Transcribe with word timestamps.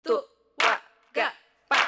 tu, 0.00 0.16
wa, 0.56 0.74
ga, 1.12 1.28
pa. 1.68 1.80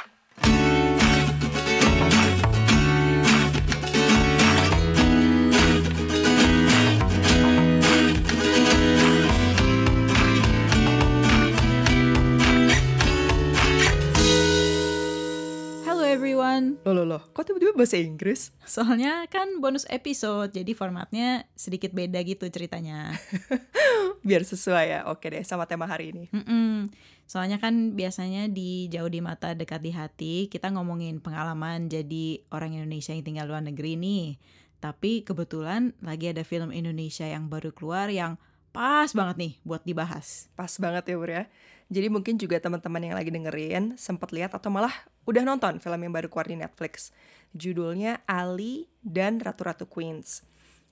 Hello 15.89 16.05
everyone. 16.05 16.77
Loh, 16.85 16.93
loh, 16.93 17.09
loh, 17.09 17.23
kok 17.33 17.49
tiba-tiba 17.49 17.73
bahasa 17.73 17.97
Inggris? 17.97 18.53
Soalnya 18.69 19.25
kan 19.33 19.57
bonus 19.65 19.89
episode, 19.89 20.53
jadi 20.53 20.77
formatnya 20.77 21.49
sedikit 21.57 21.97
beda 21.97 22.21
gitu 22.29 22.45
ceritanya. 22.53 23.17
Biar 24.27 24.45
sesuai 24.45 24.85
ya, 24.93 25.01
oke 25.09 25.25
deh, 25.33 25.41
sama 25.49 25.65
tema 25.65 25.89
hari 25.89 26.13
ini. 26.13 26.29
Mm-mm. 26.29 26.93
Soalnya 27.33 27.57
kan 27.57 27.97
biasanya 27.97 28.45
di 28.53 28.93
jauh 28.93 29.09
di 29.09 29.25
mata 29.25 29.57
dekat 29.57 29.81
di 29.81 29.89
hati 29.97 30.35
kita 30.53 30.69
ngomongin 30.69 31.17
pengalaman 31.17 31.89
jadi 31.89 32.45
orang 32.53 32.77
Indonesia 32.77 33.17
yang 33.17 33.25
tinggal 33.25 33.49
luar 33.49 33.65
negeri 33.65 33.97
nih. 33.97 34.37
Tapi 34.85 35.25
kebetulan 35.25 35.97
lagi 36.05 36.29
ada 36.29 36.45
film 36.45 36.69
Indonesia 36.77 37.25
yang 37.25 37.49
baru 37.49 37.73
keluar 37.73 38.13
yang 38.13 38.37
pas 38.77 39.17
banget 39.17 39.37
nih 39.41 39.53
buat 39.65 39.81
dibahas. 39.81 40.53
Pas 40.53 40.77
banget 40.77 41.09
ya, 41.09 41.17
Bur 41.17 41.33
ya. 41.33 41.49
Jadi 41.89 42.13
mungkin 42.13 42.37
juga 42.37 42.61
teman-teman 42.61 43.01
yang 43.01 43.17
lagi 43.17 43.33
dengerin 43.33 43.97
sempat 43.97 44.29
lihat 44.37 44.53
atau 44.53 44.69
malah 44.69 44.93
udah 45.25 45.41
nonton 45.41 45.81
film 45.81 46.05
yang 46.05 46.13
baru 46.13 46.29
keluar 46.29 46.53
di 46.53 46.61
Netflix. 46.61 47.17
Judulnya 47.57 48.29
Ali 48.29 48.93
dan 49.01 49.41
Ratu-Ratu 49.41 49.89
Queens. 49.89 50.45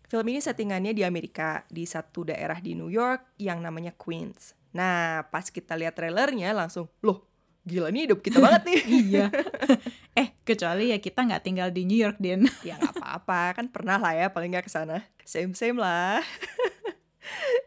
Film 0.09 0.25
ini 0.33 0.41
settingannya 0.41 0.97
di 0.97 1.05
Amerika, 1.05 1.69
di 1.69 1.85
satu 1.85 2.33
daerah 2.33 2.57
di 2.65 2.73
New 2.73 2.89
York 2.89 3.37
yang 3.37 3.61
namanya 3.61 3.93
Queens. 3.93 4.57
Nah, 4.71 5.27
pas 5.31 5.47
kita 5.51 5.75
lihat 5.75 5.99
trailernya 5.99 6.55
langsung, 6.55 6.87
loh, 7.03 7.27
gila 7.67 7.91
nih 7.93 8.11
hidup 8.11 8.21
kita 8.23 8.39
banget 8.39 8.63
nih. 8.71 8.81
Iya. 9.11 9.27
eh, 10.21 10.29
kecuali 10.47 10.95
ya 10.95 10.99
kita 11.03 11.27
nggak 11.27 11.43
tinggal 11.43 11.69
di 11.75 11.83
New 11.87 11.99
York, 11.99 12.19
Din. 12.23 12.47
ya 12.69 12.79
nggak 12.79 12.95
apa-apa, 12.99 13.59
kan 13.59 13.67
pernah 13.69 13.99
lah 13.99 14.15
ya 14.15 14.27
paling 14.31 14.55
nggak 14.55 14.67
ke 14.67 14.73
sana. 14.73 15.03
Same-same 15.27 15.79
lah. 15.79 16.23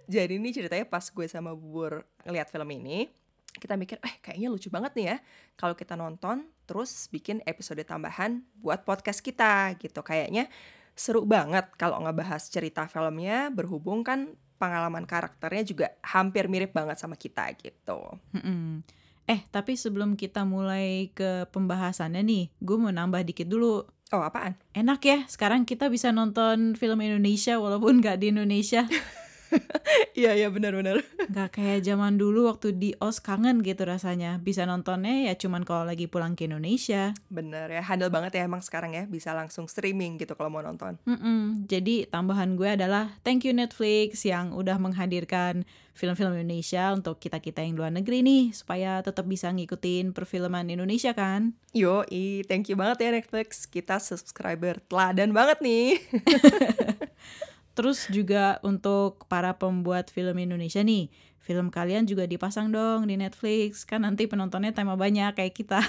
Jadi 0.07 0.35
ini 0.35 0.51
ceritanya 0.51 0.83
pas 0.83 1.07
gue 1.07 1.25
sama 1.31 1.55
Bubur 1.55 2.03
ngeliat 2.27 2.51
film 2.51 2.67
ini, 2.75 3.07
kita 3.55 3.79
mikir, 3.79 4.01
eh 4.03 4.19
kayaknya 4.19 4.51
lucu 4.51 4.67
banget 4.67 4.91
nih 4.97 5.05
ya 5.15 5.17
kalau 5.55 5.77
kita 5.77 5.95
nonton 5.95 6.49
terus 6.67 7.07
bikin 7.07 7.39
episode 7.47 7.79
tambahan 7.87 8.43
buat 8.59 8.83
podcast 8.83 9.23
kita 9.23 9.71
gitu. 9.79 10.03
Kayaknya 10.03 10.51
seru 10.93 11.25
banget 11.25 11.71
kalau 11.79 12.03
ngebahas 12.03 12.43
cerita 12.51 12.85
filmnya 12.85 13.49
berhubung 13.49 14.03
kan 14.05 14.35
pengalaman 14.63 15.03
karakternya 15.03 15.63
juga 15.67 15.87
hampir 15.99 16.47
mirip 16.47 16.71
banget 16.71 16.95
sama 16.95 17.19
kita 17.19 17.51
gitu. 17.59 17.99
Mm-mm. 18.31 18.79
Eh, 19.27 19.43
tapi 19.51 19.75
sebelum 19.75 20.15
kita 20.15 20.47
mulai 20.47 21.11
ke 21.11 21.47
pembahasannya 21.51 22.23
nih, 22.23 22.43
gue 22.63 22.77
mau 22.79 22.91
nambah 22.91 23.27
dikit 23.27 23.47
dulu. 23.51 23.83
Oh 24.15 24.23
apaan? 24.23 24.55
Enak 24.71 24.99
ya, 25.03 25.19
sekarang 25.27 25.67
kita 25.67 25.91
bisa 25.91 26.15
nonton 26.15 26.79
film 26.79 26.99
Indonesia 27.03 27.59
walaupun 27.59 27.99
nggak 27.99 28.23
di 28.23 28.31
Indonesia. 28.31 28.87
Iya 30.13 30.37
iya 30.37 30.47
benar-benar. 30.53 31.01
Nggak 31.29 31.49
kayak 31.57 31.79
zaman 31.85 32.21
dulu 32.21 32.45
waktu 32.45 32.77
di 32.77 32.93
OS 33.01 33.17
kangen 33.21 33.65
gitu 33.65 33.81
rasanya. 33.85 34.37
Bisa 34.37 34.65
nontonnya 34.65 35.29
ya 35.29 35.33
cuman 35.33 35.65
kalau 35.65 35.89
lagi 35.89 36.05
pulang 36.05 36.37
ke 36.37 36.45
Indonesia. 36.45 37.17
Bener 37.33 37.69
ya, 37.69 37.81
handal 37.81 38.13
banget 38.13 38.37
ya 38.37 38.45
emang 38.45 38.61
sekarang 38.61 38.93
ya 38.93 39.09
bisa 39.09 39.33
langsung 39.33 39.65
streaming 39.65 40.21
gitu 40.21 40.37
kalau 40.37 40.53
mau 40.53 40.61
nonton. 40.61 41.01
Mm-mm. 41.09 41.65
Jadi 41.65 42.05
tambahan 42.09 42.53
gue 42.53 42.77
adalah 42.77 43.17
thank 43.25 43.41
you 43.45 43.53
Netflix 43.57 44.21
yang 44.25 44.53
udah 44.53 44.77
menghadirkan 44.77 45.65
film-film 45.93 46.33
Indonesia 46.33 46.89
untuk 46.89 47.21
kita-kita 47.21 47.61
yang 47.61 47.77
luar 47.77 47.93
negeri 47.93 48.25
nih 48.25 48.43
supaya 48.53 49.01
tetap 49.05 49.29
bisa 49.29 49.53
ngikutin 49.53 50.13
perfilman 50.13 50.69
Indonesia 50.73 51.13
kan. 51.13 51.53
Yo, 51.73 52.05
thank 52.49 52.69
you 52.69 52.77
banget 52.77 53.05
ya 53.05 53.09
Netflix. 53.13 53.69
Kita 53.69 54.01
subscriber 54.01 54.81
teladan 54.89 55.33
banget 55.33 55.61
nih. 55.61 56.01
Terus 57.73 58.05
juga 58.13 58.61
untuk 58.61 59.25
para 59.25 59.57
pembuat 59.57 60.13
film 60.13 60.37
Indonesia 60.37 60.85
nih, 60.85 61.09
film 61.41 61.73
kalian 61.73 62.05
juga 62.05 62.29
dipasang 62.29 62.69
dong 62.69 63.09
di 63.09 63.17
Netflix. 63.17 63.83
Kan 63.83 64.05
nanti 64.05 64.29
penontonnya 64.29 64.71
tema 64.71 64.93
banyak 64.93 65.33
kayak 65.33 65.53
kita. 65.57 65.81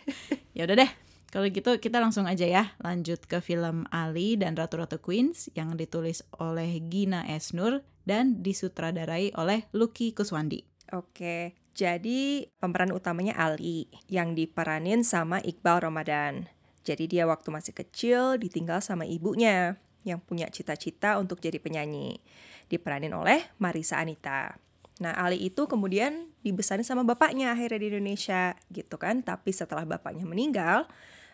ya 0.56 0.66
udah 0.66 0.78
deh. 0.78 0.90
Kalau 1.34 1.50
gitu 1.50 1.82
kita 1.82 1.98
langsung 1.98 2.30
aja 2.30 2.46
ya 2.46 2.78
lanjut 2.78 3.26
ke 3.26 3.42
film 3.42 3.90
Ali 3.90 4.38
dan 4.38 4.54
Ratu-Ratu 4.54 5.02
Queens 5.02 5.50
yang 5.58 5.74
ditulis 5.74 6.22
oleh 6.38 6.78
Gina 6.86 7.26
Esnur 7.26 7.82
dan 8.06 8.38
disutradarai 8.38 9.34
oleh 9.34 9.66
Lucky 9.74 10.14
Kuswandi. 10.14 10.62
Oke, 10.94 11.58
jadi 11.74 12.46
pemeran 12.62 12.94
utamanya 12.94 13.34
Ali 13.34 13.90
yang 14.06 14.38
diperanin 14.38 15.02
sama 15.02 15.42
Iqbal 15.42 15.82
Ramadan. 15.82 16.46
Jadi 16.86 17.10
dia 17.10 17.26
waktu 17.26 17.50
masih 17.50 17.74
kecil 17.74 18.38
ditinggal 18.38 18.78
sama 18.78 19.02
ibunya 19.02 19.74
yang 20.04 20.20
punya 20.20 20.46
cita-cita 20.52 21.16
untuk 21.16 21.40
jadi 21.40 21.56
penyanyi. 21.58 22.20
Diperanin 22.68 23.12
oleh 23.16 23.48
Marisa 23.58 23.98
Anita. 23.98 24.56
Nah, 25.02 25.10
Ali 25.18 25.42
itu 25.42 25.66
kemudian 25.66 26.30
dibesarin 26.46 26.86
sama 26.86 27.02
bapaknya 27.02 27.50
akhirnya 27.50 27.82
di 27.82 27.88
Indonesia 27.90 28.54
gitu 28.70 28.94
kan. 28.94 29.26
Tapi 29.26 29.50
setelah 29.50 29.82
bapaknya 29.82 30.22
meninggal, 30.22 30.86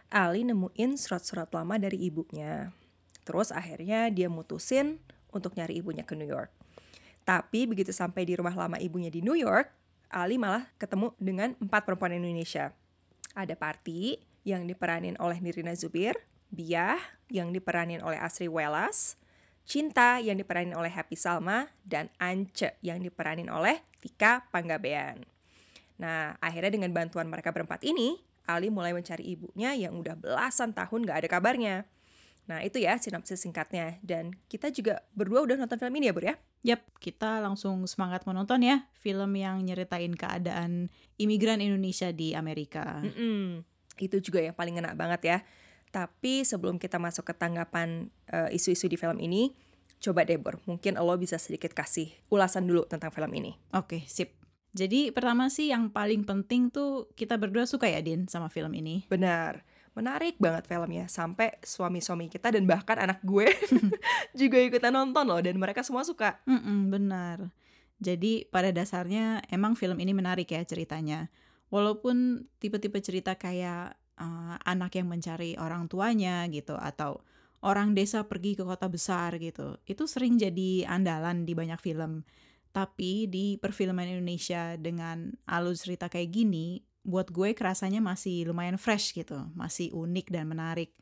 Ali 0.09 0.49
nemuin 0.49 0.97
surat-surat 0.97 1.53
lama 1.53 1.77
dari 1.77 2.01
ibunya. 2.09 2.73
Terus 3.29 3.53
akhirnya 3.53 4.09
dia 4.09 4.33
mutusin 4.33 4.99
untuk 5.31 5.55
nyari 5.55 5.79
ibunya 5.79 6.03
ke 6.09 6.17
New 6.17 6.27
York. 6.27 6.51
Tapi 7.23 7.69
begitu 7.69 7.93
sampai 7.93 8.25
di 8.25 8.35
rumah 8.35 8.57
lama 8.57 8.81
ibunya 8.81 9.13
di 9.13 9.21
New 9.21 9.37
York, 9.37 9.71
Ali 10.11 10.41
malah 10.41 10.67
ketemu 10.81 11.15
dengan 11.21 11.55
empat 11.61 11.87
perempuan 11.87 12.17
Indonesia. 12.17 12.75
Ada 13.37 13.55
Parti 13.55 14.19
yang 14.43 14.67
diperanin 14.67 15.15
oleh 15.21 15.39
Nirina 15.39 15.77
Zubir, 15.77 16.17
Biah 16.51 16.99
yang 17.31 17.55
diperanin 17.55 18.03
oleh 18.03 18.19
Asri 18.19 18.51
Welas, 18.51 19.17
Cinta 19.71 20.19
yang 20.19 20.35
diperanin 20.35 20.75
oleh 20.75 20.91
Happy 20.91 21.15
Salma, 21.15 21.71
dan 21.87 22.11
Ance 22.19 22.75
yang 22.83 22.99
diperanin 22.99 23.47
oleh 23.47 23.79
Tika 24.03 24.51
Panggabean. 24.51 25.23
Nah, 26.03 26.35
akhirnya 26.43 26.75
dengan 26.75 26.91
bantuan 26.91 27.31
mereka 27.31 27.55
berempat 27.55 27.87
ini, 27.87 28.19
Ali 28.51 28.67
mulai 28.67 28.91
mencari 28.91 29.23
ibunya 29.23 29.71
yang 29.79 29.95
udah 29.95 30.19
belasan 30.19 30.75
tahun 30.75 31.07
gak 31.07 31.23
ada 31.23 31.29
kabarnya. 31.31 31.77
Nah, 32.51 32.67
itu 32.67 32.83
ya 32.83 32.99
sinopsis 32.99 33.47
singkatnya. 33.47 34.03
Dan 34.03 34.35
kita 34.51 34.75
juga 34.75 35.07
berdua 35.15 35.47
udah 35.47 35.55
nonton 35.55 35.79
film 35.79 35.95
ini 36.03 36.11
ya, 36.11 36.15
Bur 36.17 36.27
ya? 36.27 36.35
Yap, 36.67 36.83
kita 36.99 37.39
langsung 37.39 37.87
semangat 37.87 38.27
menonton 38.27 38.67
ya 38.67 38.91
film 38.99 39.33
yang 39.39 39.63
nyeritain 39.63 40.13
keadaan 40.13 40.91
imigran 41.15 41.63
Indonesia 41.63 42.11
di 42.11 42.35
Amerika. 42.35 43.01
Mm-mm. 43.07 43.63
Itu 44.03 44.19
juga 44.19 44.43
yang 44.43 44.57
paling 44.59 44.83
ngena 44.83 44.99
banget 44.99 45.21
ya. 45.23 45.39
Tapi 45.91 46.47
sebelum 46.47 46.79
kita 46.79 47.03
masuk 47.03 47.27
ke 47.27 47.35
tanggapan 47.35 48.11
uh, 48.31 48.47
isu-isu 48.55 48.87
di 48.87 48.95
film 48.95 49.19
ini, 49.19 49.51
coba 50.01 50.23
deh 50.23 50.41
Bor, 50.41 50.63
mungkin 50.65 50.97
lo 50.97 51.15
bisa 51.19 51.37
sedikit 51.37 51.75
kasih 51.77 52.11
ulasan 52.33 52.65
dulu 52.71 52.87
tentang 52.87 53.11
film 53.13 53.31
ini. 53.35 53.59
Oke, 53.75 54.07
sip. 54.07 54.41
Jadi 54.71 55.11
pertama 55.11 55.51
sih 55.51 55.75
yang 55.75 55.91
paling 55.91 56.23
penting 56.23 56.71
tuh 56.71 57.11
kita 57.19 57.35
berdua 57.35 57.67
suka 57.67 57.91
ya 57.91 57.99
Din 57.99 58.31
sama 58.31 58.47
film 58.47 58.71
ini. 58.71 59.03
Benar, 59.11 59.67
menarik 59.99 60.39
banget 60.39 60.71
filmnya. 60.71 61.11
Sampai 61.11 61.59
suami-suami 61.67 62.31
kita 62.31 62.55
dan 62.55 62.65
bahkan 62.71 62.97
anak 63.03 63.19
gue 63.27 63.51
juga 64.41 64.63
ikutan 64.63 64.95
nonton 64.95 65.27
loh 65.27 65.43
dan 65.43 65.59
mereka 65.59 65.83
semua 65.83 66.07
suka. 66.07 66.39
Mm-mm, 66.47 66.89
benar. 66.89 67.51
Jadi 68.01 68.49
pada 68.49 68.73
dasarnya 68.73 69.45
emang 69.53 69.77
film 69.77 70.01
ini 70.01 70.17
menarik 70.17 70.49
ya 70.49 70.63
ceritanya. 70.65 71.29
Walaupun 71.69 72.49
tipe-tipe 72.59 72.99
cerita 73.05 73.37
kayak 73.37 74.00
uh, 74.21 74.61
anak 74.69 75.01
yang 75.01 75.09
mencari 75.09 75.57
orang 75.57 75.89
tuanya 75.89 76.45
gitu 76.53 76.77
atau 76.77 77.25
orang 77.65 77.97
desa 77.97 78.25
pergi 78.29 78.57
ke 78.57 78.65
kota 78.65 78.87
besar 78.87 79.41
gitu. 79.41 79.81
Itu 79.89 80.05
sering 80.05 80.37
jadi 80.37 80.85
andalan 80.89 81.49
di 81.49 81.57
banyak 81.57 81.81
film. 81.81 82.25
Tapi 82.71 83.27
di 83.27 83.59
perfilman 83.59 84.07
Indonesia 84.07 84.79
dengan 84.79 85.35
alur 85.51 85.75
cerita 85.75 86.07
kayak 86.07 86.31
gini, 86.31 86.79
buat 87.03 87.33
gue 87.33 87.57
kerasanya 87.57 87.99
masih 87.99 88.47
lumayan 88.47 88.79
fresh 88.79 89.17
gitu, 89.17 89.51
masih 89.59 89.91
unik 89.91 90.31
dan 90.31 90.47
menarik. 90.47 90.95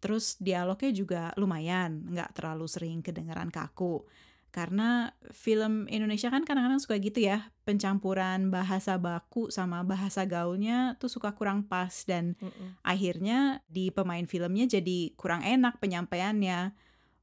Terus 0.00 0.36
dialognya 0.36 0.92
juga 0.92 1.22
lumayan, 1.40 2.04
nggak 2.04 2.36
terlalu 2.36 2.66
sering 2.68 3.00
kedengeran 3.00 3.48
kaku. 3.48 4.04
Karena 4.50 5.14
film 5.30 5.86
Indonesia 5.86 6.26
kan 6.26 6.42
kadang-kadang 6.42 6.82
suka 6.82 6.98
gitu 6.98 7.22
ya, 7.22 7.54
pencampuran 7.62 8.50
bahasa 8.50 8.98
baku 8.98 9.46
sama 9.54 9.86
bahasa 9.86 10.26
gaulnya 10.26 10.98
tuh 10.98 11.06
suka 11.06 11.38
kurang 11.38 11.62
pas 11.62 12.02
dan 12.02 12.34
Mm-mm. 12.42 12.74
akhirnya 12.82 13.62
di 13.70 13.94
pemain 13.94 14.26
filmnya 14.26 14.66
jadi 14.66 15.14
kurang 15.14 15.46
enak 15.46 15.78
penyampaiannya. 15.78 16.74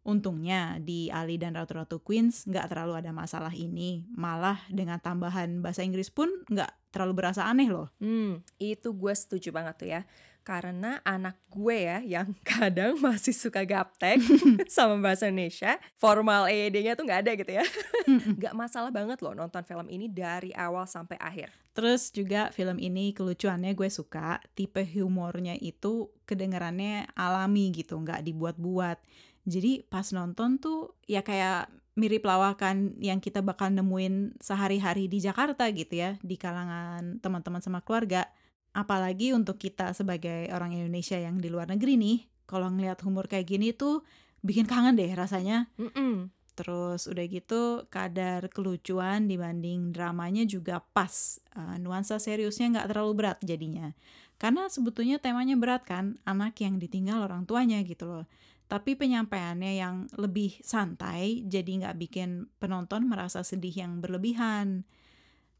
Untungnya 0.07 0.79
di 0.79 1.11
Ali 1.11 1.35
dan 1.35 1.51
Ratu-Ratu 1.51 1.99
Queens 1.99 2.47
nggak 2.47 2.71
terlalu 2.71 2.95
ada 2.95 3.11
masalah 3.11 3.51
ini, 3.51 4.07
malah 4.15 4.55
dengan 4.71 5.03
tambahan 5.03 5.59
bahasa 5.59 5.83
Inggris 5.83 6.07
pun 6.07 6.31
nggak 6.47 6.95
terlalu 6.95 7.19
berasa 7.19 7.43
aneh 7.43 7.67
loh. 7.67 7.91
Hmm, 7.99 8.39
itu 8.55 8.95
gue 8.95 9.11
setuju 9.11 9.51
banget 9.51 9.75
tuh 9.75 9.87
ya. 9.91 10.01
Karena 10.47 11.03
anak 11.03 11.43
gue 11.51 11.75
ya 11.75 11.99
yang 11.99 12.31
kadang 12.47 12.95
masih 13.03 13.35
suka 13.35 13.67
gaptek 13.67 14.23
sama 14.71 14.95
bahasa 15.03 15.27
Indonesia, 15.27 15.75
formal 15.99 16.47
EYD-nya 16.47 16.95
tuh 16.95 17.03
nggak 17.03 17.21
ada 17.27 17.31
gitu 17.35 17.51
ya. 17.51 17.65
Nggak 18.07 18.55
masalah 18.55 18.87
banget 18.95 19.19
loh 19.19 19.35
nonton 19.35 19.67
film 19.67 19.91
ini 19.91 20.07
dari 20.07 20.55
awal 20.55 20.87
sampai 20.87 21.19
akhir. 21.19 21.51
Terus 21.75 22.15
juga 22.15 22.47
film 22.55 22.79
ini 22.79 23.11
kelucuannya 23.11 23.75
gue 23.75 23.91
suka, 23.91 24.39
tipe 24.55 24.87
humornya 24.87 25.59
itu 25.59 26.07
kedengarannya 26.23 27.11
alami 27.11 27.75
gitu, 27.75 27.99
nggak 27.99 28.23
dibuat-buat. 28.23 28.97
Jadi 29.43 29.83
pas 29.83 30.07
nonton 30.15 30.63
tuh 30.63 30.95
ya 31.11 31.27
kayak 31.27 31.67
mirip 31.97 32.23
lawakan 32.23 32.93
yang 33.01 33.17
kita 33.17 33.41
bakal 33.41 33.73
nemuin 33.73 34.37
sehari-hari 34.37 35.09
di 35.09 35.17
Jakarta 35.19 35.67
gitu 35.73 35.97
ya, 35.97 36.15
di 36.21 36.39
kalangan 36.39 37.19
teman-teman 37.19 37.59
sama 37.59 37.83
keluarga. 37.83 38.29
Apalagi 38.77 39.33
untuk 39.33 39.57
kita 39.57 39.89
sebagai 39.97 40.53
orang 40.53 40.77
Indonesia 40.77 41.17
yang 41.17 41.41
di 41.41 41.49
luar 41.49 41.65
negeri 41.65 41.97
nih, 41.97 42.17
kalau 42.45 42.69
ngeliat 42.69 43.01
humor 43.01 43.25
kayak 43.25 43.49
gini 43.49 43.73
tuh 43.73 44.05
bikin 44.45 44.69
kangen 44.69 44.93
deh 44.93 45.09
rasanya. 45.17 45.65
Mm-mm. 45.81 46.29
Terus 46.53 47.09
udah 47.09 47.25
gitu 47.25 47.85
kadar 47.89 48.49
kelucuan 48.53 49.25
dibanding 49.25 49.89
dramanya 49.93 50.45
juga 50.45 50.85
pas. 50.93 51.41
Uh, 51.57 51.81
nuansa 51.81 52.21
seriusnya 52.21 52.69
nggak 52.77 52.93
terlalu 52.93 53.13
berat 53.17 53.37
jadinya. 53.41 53.97
Karena 54.37 54.69
sebetulnya 54.69 55.17
temanya 55.17 55.57
berat 55.57 55.81
kan, 55.81 56.21
anak 56.21 56.61
yang 56.61 56.77
ditinggal 56.77 57.25
orang 57.25 57.49
tuanya 57.49 57.81
gitu 57.81 58.05
loh. 58.05 58.25
Tapi 58.69 58.93
penyampaiannya 58.93 59.73
yang 59.79 59.95
lebih 60.21 60.61
santai, 60.61 61.41
jadi 61.49 61.81
nggak 61.81 61.97
bikin 61.97 62.45
penonton 62.61 63.09
merasa 63.09 63.41
sedih 63.41 63.73
yang 63.73 63.97
berlebihan. 64.03 64.85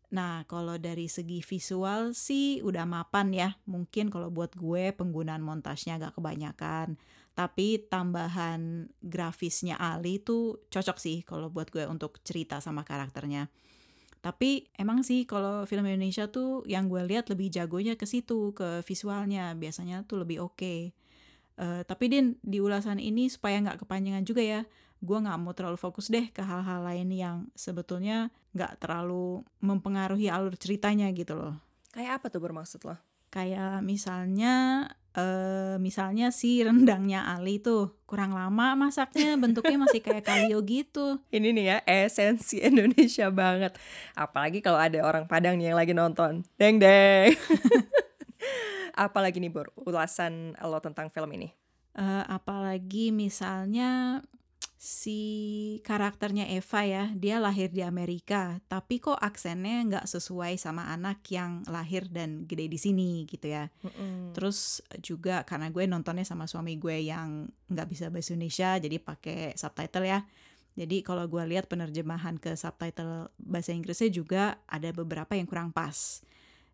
Nah, 0.08 0.48
kalau 0.48 0.80
dari 0.80 1.12
segi 1.12 1.44
visual 1.44 2.16
sih 2.16 2.64
udah 2.64 2.88
mapan 2.88 3.28
ya. 3.36 3.50
Mungkin 3.68 4.08
kalau 4.08 4.32
buat 4.32 4.56
gue 4.56 4.96
penggunaan 4.96 5.44
montasnya 5.44 6.00
agak 6.00 6.16
kebanyakan. 6.16 6.96
Tapi 7.36 7.86
tambahan 7.92 8.88
grafisnya 9.04 9.76
Ali 9.76 10.24
tuh 10.24 10.64
cocok 10.72 10.98
sih 10.98 11.22
kalau 11.28 11.52
buat 11.52 11.68
gue 11.70 11.84
untuk 11.86 12.24
cerita 12.24 12.64
sama 12.64 12.88
karakternya. 12.88 13.52
Tapi 14.24 14.72
emang 14.80 15.04
sih 15.04 15.28
kalau 15.28 15.68
film 15.68 15.86
Indonesia 15.86 16.32
tuh 16.32 16.64
yang 16.66 16.88
gue 16.88 17.04
lihat 17.04 17.28
lebih 17.28 17.52
jagonya 17.52 18.00
ke 18.00 18.08
situ, 18.08 18.56
ke 18.56 18.82
visualnya. 18.88 19.54
Biasanya 19.60 20.08
tuh 20.08 20.24
lebih 20.24 20.40
oke. 20.40 20.56
Okay. 20.56 20.80
Uh, 21.58 21.82
tapi 21.84 22.06
Din, 22.08 22.38
di 22.46 22.62
ulasan 22.62 23.02
ini 23.02 23.34
supaya 23.34 23.58
nggak 23.58 23.82
kepanjangan 23.82 24.22
juga 24.22 24.46
ya, 24.46 24.62
gue 24.98 25.18
nggak 25.18 25.38
mau 25.38 25.54
terlalu 25.54 25.78
fokus 25.78 26.10
deh 26.10 26.30
ke 26.34 26.42
hal-hal 26.42 26.82
lain 26.82 27.10
yang 27.14 27.38
sebetulnya 27.54 28.34
nggak 28.58 28.82
terlalu 28.82 29.46
mempengaruhi 29.62 30.30
alur 30.34 30.58
ceritanya 30.58 31.10
gitu 31.14 31.38
loh. 31.38 31.54
Kayak 31.94 32.22
apa 32.22 32.26
tuh 32.34 32.42
bermaksud 32.42 32.82
lo? 32.86 32.98
Kayak 33.30 33.86
misalnya 33.86 34.88
uh, 35.18 35.76
misalnya 35.78 36.34
si 36.34 36.62
rendangnya 36.62 37.30
Ali 37.30 37.60
tuh 37.62 37.98
kurang 38.08 38.34
lama 38.34 38.74
masaknya 38.78 39.36
bentuknya 39.38 39.78
masih 39.82 40.02
kayak 40.02 40.26
kalio 40.26 40.62
gitu. 40.66 41.22
Ini 41.36 41.54
nih 41.54 41.66
ya 41.66 41.78
esensi 41.86 42.62
Indonesia 42.62 43.30
banget. 43.30 43.78
Apalagi 44.14 44.62
kalau 44.62 44.82
ada 44.82 45.02
orang 45.04 45.26
Padang 45.26 45.58
nih 45.58 45.74
yang 45.74 45.78
lagi 45.78 45.94
nonton. 45.94 46.46
Deng 46.58 46.82
deng. 46.82 47.34
Apalagi 48.98 49.38
nih 49.38 49.54
Bor 49.54 49.70
ulasan 49.78 50.58
lo 50.58 50.82
tentang 50.82 51.14
film 51.14 51.30
ini? 51.38 51.54
Uh, 51.98 52.22
apalagi 52.30 53.10
misalnya 53.10 54.22
si 54.78 55.22
karakternya 55.82 56.54
Eva 56.54 56.86
ya, 56.86 57.04
dia 57.18 57.42
lahir 57.42 57.74
di 57.74 57.82
Amerika, 57.82 58.62
tapi 58.70 59.02
kok 59.02 59.18
aksennya 59.18 59.82
nggak 59.90 60.06
sesuai 60.06 60.54
sama 60.62 60.94
anak 60.94 61.26
yang 61.34 61.66
lahir 61.66 62.06
dan 62.06 62.46
gede 62.46 62.70
di 62.70 62.78
sini 62.78 63.26
gitu 63.26 63.50
ya. 63.50 63.74
Mm-hmm. 63.82 64.38
Terus 64.38 64.86
juga 65.02 65.42
karena 65.50 65.74
gue 65.74 65.82
nontonnya 65.90 66.22
sama 66.22 66.46
suami 66.46 66.78
gue 66.78 67.10
yang 67.10 67.50
nggak 67.74 67.88
bisa 67.90 68.14
bahasa 68.14 68.38
Indonesia, 68.38 68.78
jadi 68.78 68.98
pakai 69.02 69.58
subtitle 69.58 70.06
ya. 70.06 70.22
Jadi 70.78 71.02
kalau 71.02 71.26
gue 71.26 71.42
lihat 71.42 71.66
penerjemahan 71.66 72.38
ke 72.38 72.54
subtitle 72.54 73.34
bahasa 73.42 73.74
Inggrisnya 73.74 74.14
juga 74.14 74.62
ada 74.70 74.94
beberapa 74.94 75.34
yang 75.34 75.50
kurang 75.50 75.74
pas. 75.74 76.22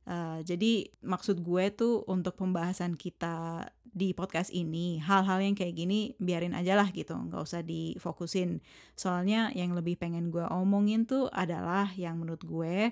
Uh, 0.04 0.44
jadi 0.44 0.92
maksud 1.00 1.40
gue 1.40 1.72
tuh 1.72 2.04
untuk 2.12 2.36
pembahasan 2.36 3.00
kita 3.00 3.64
di 3.94 4.12
podcast 4.18 4.50
ini 4.50 4.98
hal-hal 4.98 5.38
yang 5.38 5.54
kayak 5.54 5.78
gini 5.78 6.18
biarin 6.18 6.58
aja 6.58 6.74
lah 6.74 6.90
gitu 6.90 7.14
nggak 7.14 7.42
usah 7.46 7.62
difokusin. 7.62 8.60
Soalnya 8.98 9.54
yang 9.54 9.78
lebih 9.78 10.02
pengen 10.02 10.34
gue 10.34 10.44
omongin 10.50 11.06
tuh 11.06 11.30
adalah 11.30 11.94
yang 11.94 12.18
menurut 12.18 12.42
gue 12.42 12.92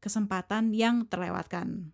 kesempatan 0.00 0.72
yang 0.72 1.04
terlewatkan. 1.04 1.92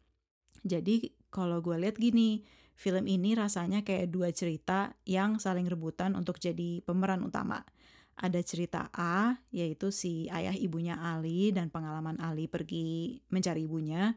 Jadi 0.63 1.13
kalau 1.35 1.59
gue 1.61 1.75
lihat 1.77 1.99
gini 1.99 2.47
film 2.79 3.11
ini 3.11 3.35
rasanya 3.35 3.83
kayak 3.83 4.15
dua 4.15 4.31
cerita 4.31 4.95
yang 5.03 5.43
saling 5.43 5.67
rebutan 5.67 6.15
untuk 6.15 6.39
jadi 6.39 6.79
pemeran 6.87 7.27
utama. 7.27 7.67
Ada 8.15 8.47
cerita 8.47 8.95
A, 8.95 9.35
yaitu 9.51 9.91
si 9.91 10.31
ayah 10.31 10.55
ibunya 10.55 10.95
Ali 10.95 11.51
dan 11.51 11.67
pengalaman 11.75 12.15
Ali 12.23 12.47
pergi 12.47 13.19
mencari 13.35 13.67
ibunya. 13.67 14.15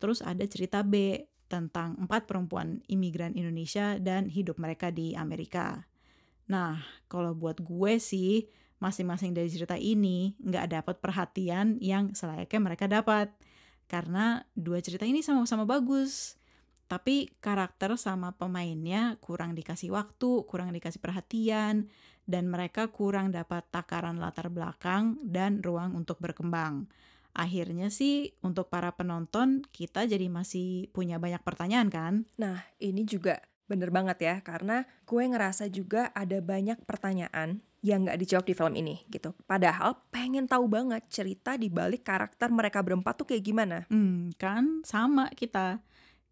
Terus 0.00 0.24
ada 0.24 0.48
cerita 0.48 0.80
B 0.80 1.20
tentang 1.46 1.96
empat 2.00 2.24
perempuan 2.24 2.80
imigran 2.88 3.36
Indonesia 3.36 4.00
dan 4.00 4.32
hidup 4.32 4.56
mereka 4.56 4.88
di 4.90 5.12
Amerika. 5.14 5.84
Nah, 6.48 6.80
kalau 7.08 7.32
buat 7.32 7.60
gue 7.60 7.96
sih, 8.00 8.48
masing-masing 8.82 9.32
dari 9.32 9.48
cerita 9.48 9.78
ini 9.78 10.36
nggak 10.40 10.66
dapat 10.80 10.96
perhatian 11.00 11.80
yang 11.80 12.12
selayaknya 12.12 12.60
mereka 12.60 12.84
dapat. 12.88 13.32
Karena 13.88 14.40
dua 14.56 14.80
cerita 14.80 15.04
ini 15.04 15.20
sama-sama 15.20 15.64
bagus. 15.68 16.36
Tapi 16.84 17.32
karakter 17.40 17.96
sama 17.96 18.36
pemainnya 18.36 19.16
kurang 19.24 19.56
dikasih 19.56 19.96
waktu, 19.96 20.44
kurang 20.44 20.68
dikasih 20.76 21.00
perhatian, 21.00 21.88
dan 22.28 22.44
mereka 22.48 22.92
kurang 22.92 23.32
dapat 23.32 23.64
takaran 23.72 24.20
latar 24.20 24.52
belakang 24.52 25.16
dan 25.24 25.64
ruang 25.64 25.96
untuk 25.96 26.20
berkembang 26.20 26.88
akhirnya 27.34 27.90
sih 27.90 28.32
untuk 28.40 28.70
para 28.70 28.94
penonton 28.94 29.66
kita 29.74 30.06
jadi 30.06 30.30
masih 30.30 30.88
punya 30.94 31.18
banyak 31.18 31.42
pertanyaan 31.42 31.90
kan? 31.90 32.14
Nah 32.38 32.62
ini 32.78 33.02
juga 33.04 33.42
bener 33.66 33.90
banget 33.90 34.18
ya 34.22 34.34
karena 34.44 34.86
gue 35.08 35.22
ngerasa 35.24 35.66
juga 35.72 36.14
ada 36.14 36.38
banyak 36.38 36.84
pertanyaan 36.86 37.64
yang 37.84 38.08
nggak 38.08 38.16
dijawab 38.16 38.46
di 38.48 38.54
film 38.56 38.74
ini 38.80 39.04
gitu. 39.12 39.36
Padahal 39.44 40.00
pengen 40.08 40.48
tahu 40.48 40.70
banget 40.72 41.04
cerita 41.12 41.60
di 41.60 41.68
balik 41.68 42.00
karakter 42.00 42.48
mereka 42.48 42.80
berempat 42.80 43.20
tuh 43.20 43.28
kayak 43.28 43.44
gimana. 43.44 43.84
Hmm, 43.92 44.32
kan 44.40 44.80
sama 44.88 45.28
kita. 45.36 45.84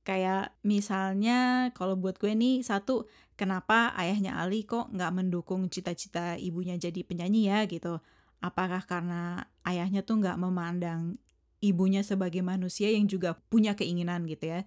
Kayak 0.02 0.56
misalnya 0.64 1.70
kalau 1.76 1.94
buat 1.94 2.16
gue 2.16 2.32
nih 2.32 2.64
satu 2.64 3.06
kenapa 3.36 3.92
ayahnya 4.00 4.40
Ali 4.40 4.64
kok 4.64 4.90
nggak 4.90 5.12
mendukung 5.12 5.68
cita-cita 5.68 6.40
ibunya 6.40 6.74
jadi 6.80 7.04
penyanyi 7.04 7.52
ya 7.52 7.68
gitu 7.68 8.00
apakah 8.42 8.82
karena 8.84 9.46
ayahnya 9.62 10.02
tuh 10.02 10.18
nggak 10.18 10.36
memandang 10.36 11.16
ibunya 11.62 12.02
sebagai 12.02 12.42
manusia 12.42 12.90
yang 12.90 13.06
juga 13.06 13.38
punya 13.48 13.78
keinginan 13.78 14.26
gitu 14.26 14.50
ya? 14.50 14.60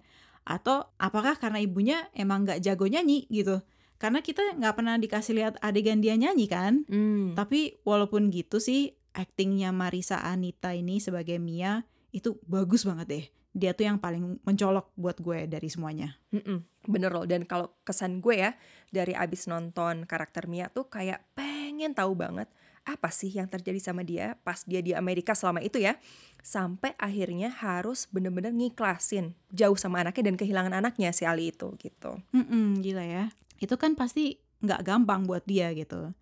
Atau 0.48 0.88
apakah 0.96 1.36
karena 1.36 1.60
ibunya 1.60 2.08
emang 2.16 2.48
nggak 2.48 2.64
jago 2.64 2.88
nyanyi 2.88 3.28
gitu? 3.28 3.60
Karena 4.00 4.24
kita 4.24 4.56
nggak 4.56 4.74
pernah 4.76 4.96
dikasih 4.96 5.34
lihat 5.36 5.54
adegan 5.60 6.00
dia 6.00 6.16
nyanyi 6.16 6.48
kan? 6.48 6.84
Mm. 6.88 7.36
tapi 7.36 7.76
walaupun 7.84 8.32
gitu 8.32 8.60
sih 8.60 8.96
aktingnya 9.16 9.72
Marisa 9.72 10.20
Anita 10.20 10.76
ini 10.76 11.00
sebagai 11.00 11.40
Mia 11.40 11.84
itu 12.12 12.40
bagus 12.44 12.84
banget 12.84 13.06
deh. 13.08 13.24
Dia 13.56 13.72
tuh 13.72 13.88
yang 13.88 13.96
paling 13.96 14.36
mencolok 14.44 14.92
buat 15.00 15.16
gue 15.16 15.48
dari 15.48 15.68
semuanya. 15.72 16.12
Mm-mm, 16.28 16.60
bener 16.84 17.08
loh. 17.08 17.24
Dan 17.24 17.48
kalau 17.48 17.72
kesan 17.88 18.20
gue 18.20 18.36
ya 18.36 18.52
dari 18.92 19.16
abis 19.16 19.48
nonton 19.48 20.04
karakter 20.04 20.44
Mia 20.44 20.68
tuh 20.68 20.92
kayak 20.92 21.24
pengen 21.32 21.96
tahu 21.96 22.12
banget 22.12 22.52
apa 22.86 23.10
sih 23.10 23.34
yang 23.34 23.50
terjadi 23.50 23.82
sama 23.82 24.06
dia 24.06 24.38
pas 24.46 24.62
dia 24.62 24.78
di 24.78 24.94
Amerika 24.94 25.34
selama 25.34 25.58
itu 25.58 25.82
ya? 25.82 25.98
Sampai 26.40 26.94
akhirnya 26.96 27.50
harus 27.50 28.06
bener-bener 28.06 28.54
ngiklasin 28.54 29.34
jauh 29.50 29.74
sama 29.74 30.06
anaknya 30.06 30.30
dan 30.30 30.36
kehilangan 30.38 30.74
anaknya 30.78 31.10
si 31.10 31.26
Ali 31.26 31.50
itu 31.50 31.74
gitu. 31.82 32.22
Mm-mm, 32.30 32.78
gila 32.80 33.02
ya. 33.02 33.24
Itu 33.58 33.74
kan 33.74 33.98
pasti 33.98 34.38
nggak 34.62 34.86
gampang 34.86 35.26
buat 35.26 35.42
dia 35.44 35.74
gitu. 35.74 36.14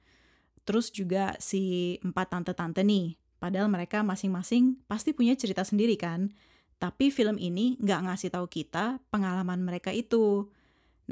Terus 0.64 0.88
juga 0.88 1.36
si 1.36 1.96
empat 2.00 2.32
tante-tante 2.32 2.80
nih 2.80 3.20
padahal 3.36 3.68
mereka 3.68 4.00
masing-masing 4.00 4.80
pasti 4.88 5.12
punya 5.12 5.36
cerita 5.36 5.60
sendiri 5.60 6.00
kan. 6.00 6.32
Tapi 6.80 7.12
film 7.12 7.36
ini 7.36 7.76
nggak 7.76 8.00
ngasih 8.08 8.32
tahu 8.32 8.48
kita 8.48 9.04
pengalaman 9.12 9.60
mereka 9.60 9.92
itu. 9.92 10.48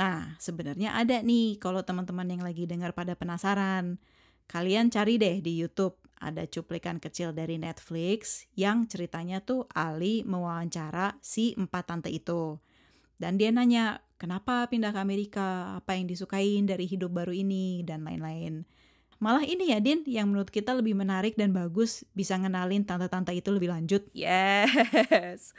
Nah 0.01 0.41
sebenarnya 0.41 0.97
ada 0.97 1.21
nih 1.21 1.61
kalau 1.61 1.85
teman-teman 1.85 2.25
yang 2.25 2.41
lagi 2.41 2.65
dengar 2.65 2.97
pada 2.97 3.13
penasaran 3.13 4.01
Kalian 4.47 4.93
cari 4.93 5.17
deh 5.17 5.41
di 5.41 5.57
YouTube, 5.57 5.97
ada 6.23 6.47
cuplikan 6.47 7.03
kecil 7.03 7.35
dari 7.35 7.59
Netflix 7.59 8.47
yang 8.55 8.87
ceritanya 8.87 9.43
tuh 9.43 9.67
Ali 9.75 10.23
mewawancara 10.23 11.19
si 11.19 11.57
empat 11.59 11.91
tante 11.91 12.11
itu. 12.15 12.63
Dan 13.19 13.39
dia 13.39 13.51
nanya, 13.51 14.03
kenapa 14.19 14.67
pindah 14.71 14.95
ke 14.95 15.01
Amerika, 15.03 15.79
apa 15.83 15.99
yang 15.99 16.07
disukain 16.07 16.63
dari 16.67 16.87
hidup 16.87 17.11
baru 17.11 17.35
ini, 17.35 17.83
dan 17.83 18.07
lain-lain. 18.07 18.63
Malah 19.23 19.47
ini 19.47 19.71
ya 19.71 19.79
Din, 19.79 20.03
yang 20.07 20.35
menurut 20.35 20.51
kita 20.51 20.75
lebih 20.75 20.99
menarik 20.99 21.39
dan 21.39 21.55
bagus 21.55 22.03
bisa 22.11 22.35
ngenalin 22.35 22.83
tante-tante 22.83 23.31
itu 23.31 23.55
lebih 23.55 23.71
lanjut. 23.71 24.03
Yes, 24.11 25.55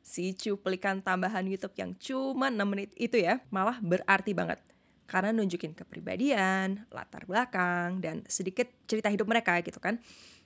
si 0.00 0.32
cuplikan 0.32 1.04
tambahan 1.04 1.44
YouTube 1.44 1.76
yang 1.76 1.92
cuma 2.00 2.48
6 2.48 2.64
menit 2.64 2.96
itu 2.96 3.20
ya, 3.20 3.44
malah 3.52 3.76
berarti 3.84 4.32
banget 4.32 4.73
karena 5.04 5.36
nunjukin 5.36 5.76
kepribadian, 5.76 6.88
latar 6.92 7.28
belakang, 7.28 8.00
dan 8.00 8.24
sedikit 8.28 8.68
cerita 8.88 9.12
hidup 9.12 9.28
mereka 9.28 9.60
gitu 9.60 9.78
kan. 9.80 10.00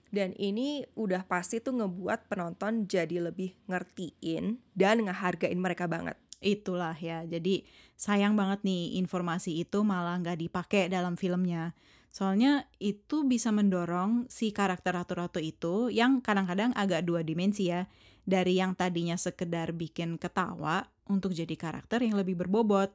Dan 0.09 0.33
ini 0.41 0.89
udah 0.97 1.29
pasti 1.29 1.61
tuh 1.61 1.77
ngebuat 1.85 2.33
penonton 2.33 2.89
jadi 2.89 3.21
lebih 3.29 3.53
ngertiin 3.69 4.57
dan 4.73 5.05
ngehargain 5.05 5.61
mereka 5.61 5.85
banget. 5.85 6.17
Itulah 6.39 6.95
ya, 6.97 7.27
jadi 7.27 7.67
sayang 7.99 8.39
banget 8.39 8.63
nih 8.63 8.97
informasi 9.03 9.59
itu 9.59 9.83
malah 9.83 10.17
nggak 10.23 10.39
dipakai 10.39 10.87
dalam 10.89 11.19
filmnya. 11.19 11.75
Soalnya 12.09 12.65
itu 12.81 13.29
bisa 13.29 13.53
mendorong 13.53 14.31
si 14.33 14.55
karakter 14.55 14.97
ratu-ratu 14.97 15.43
itu 15.45 15.93
yang 15.93 16.25
kadang-kadang 16.25 16.73
agak 16.73 17.05
dua 17.05 17.21
dimensi 17.21 17.69
ya. 17.69 17.85
Dari 18.29 18.61
yang 18.61 18.77
tadinya 18.77 19.17
sekedar 19.17 19.73
bikin 19.77 20.17
ketawa 20.17 20.89
untuk 21.09 21.33
jadi 21.33 21.53
karakter 21.57 22.05
yang 22.05 22.17
lebih 22.17 22.37
berbobot. 22.37 22.93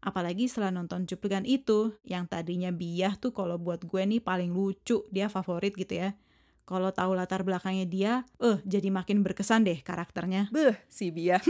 Apalagi 0.00 0.48
setelah 0.48 0.72
nonton 0.72 1.04
cuplikan 1.04 1.44
itu, 1.44 1.92
yang 2.08 2.24
tadinya 2.24 2.72
Biah 2.72 3.16
tuh 3.20 3.36
kalau 3.36 3.60
buat 3.60 3.84
gue 3.84 4.00
nih 4.00 4.20
paling 4.24 4.52
lucu, 4.52 5.04
dia 5.12 5.28
favorit 5.28 5.76
gitu 5.76 5.92
ya. 5.92 6.16
Kalau 6.70 6.94
tahu 6.94 7.18
latar 7.18 7.42
belakangnya 7.42 7.82
dia, 7.82 8.12
eh 8.38 8.62
jadi 8.62 8.94
makin 8.94 9.26
berkesan 9.26 9.66
deh 9.66 9.82
karakternya. 9.82 10.54
Beuh, 10.54 10.78
si 10.86 11.10
Biah. 11.10 11.42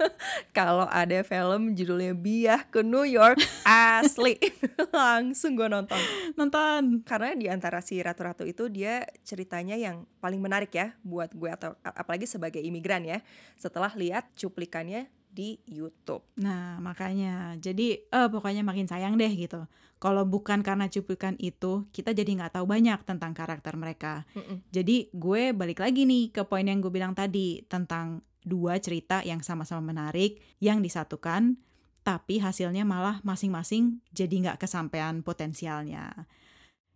Kalau 0.58 0.90
ada 0.90 1.22
film 1.22 1.78
judulnya 1.78 2.10
Biah 2.10 2.66
ke 2.66 2.82
New 2.82 3.06
York, 3.06 3.38
asli. 3.70 4.34
Langsung 4.90 5.54
gue 5.54 5.70
nonton. 5.70 6.02
Nonton. 6.34 7.06
Karena 7.06 7.38
di 7.38 7.46
antara 7.46 7.78
si 7.86 8.02
ratu-ratu 8.02 8.42
itu 8.42 8.66
dia 8.66 9.06
ceritanya 9.22 9.78
yang 9.78 10.10
paling 10.18 10.42
menarik 10.42 10.74
ya 10.74 10.98
buat 11.06 11.30
gue 11.30 11.54
atau 11.54 11.78
apalagi 11.86 12.26
sebagai 12.26 12.58
imigran 12.58 13.06
ya. 13.06 13.22
Setelah 13.54 13.94
lihat 13.94 14.34
cuplikannya 14.34 15.06
di 15.34 15.58
YouTube. 15.66 16.22
Nah, 16.38 16.78
makanya. 16.78 17.58
Jadi, 17.58 18.06
eh, 18.06 18.28
pokoknya 18.30 18.62
makin 18.62 18.86
sayang 18.86 19.18
deh 19.18 19.28
gitu. 19.34 19.66
Kalau 19.98 20.22
bukan 20.22 20.62
karena 20.62 20.86
cuplikan 20.86 21.34
itu, 21.42 21.90
kita 21.90 22.14
jadi 22.14 22.30
nggak 22.38 22.60
tahu 22.60 22.70
banyak 22.70 23.02
tentang 23.02 23.34
karakter 23.34 23.74
mereka. 23.74 24.22
Mm-mm. 24.38 24.62
Jadi, 24.70 25.10
gue 25.10 25.50
balik 25.50 25.82
lagi 25.82 26.06
nih 26.06 26.30
ke 26.30 26.46
poin 26.46 26.62
yang 26.62 26.78
gue 26.78 26.94
bilang 26.94 27.18
tadi 27.18 27.66
tentang 27.66 28.22
dua 28.46 28.78
cerita 28.78 29.24
yang 29.26 29.42
sama-sama 29.42 29.82
menarik, 29.90 30.38
yang 30.62 30.84
disatukan, 30.84 31.58
tapi 32.04 32.38
hasilnya 32.38 32.84
malah 32.84 33.24
masing-masing 33.24 34.04
jadi 34.12 34.34
nggak 34.44 34.68
kesampaian 34.68 35.24
potensialnya. 35.24 36.28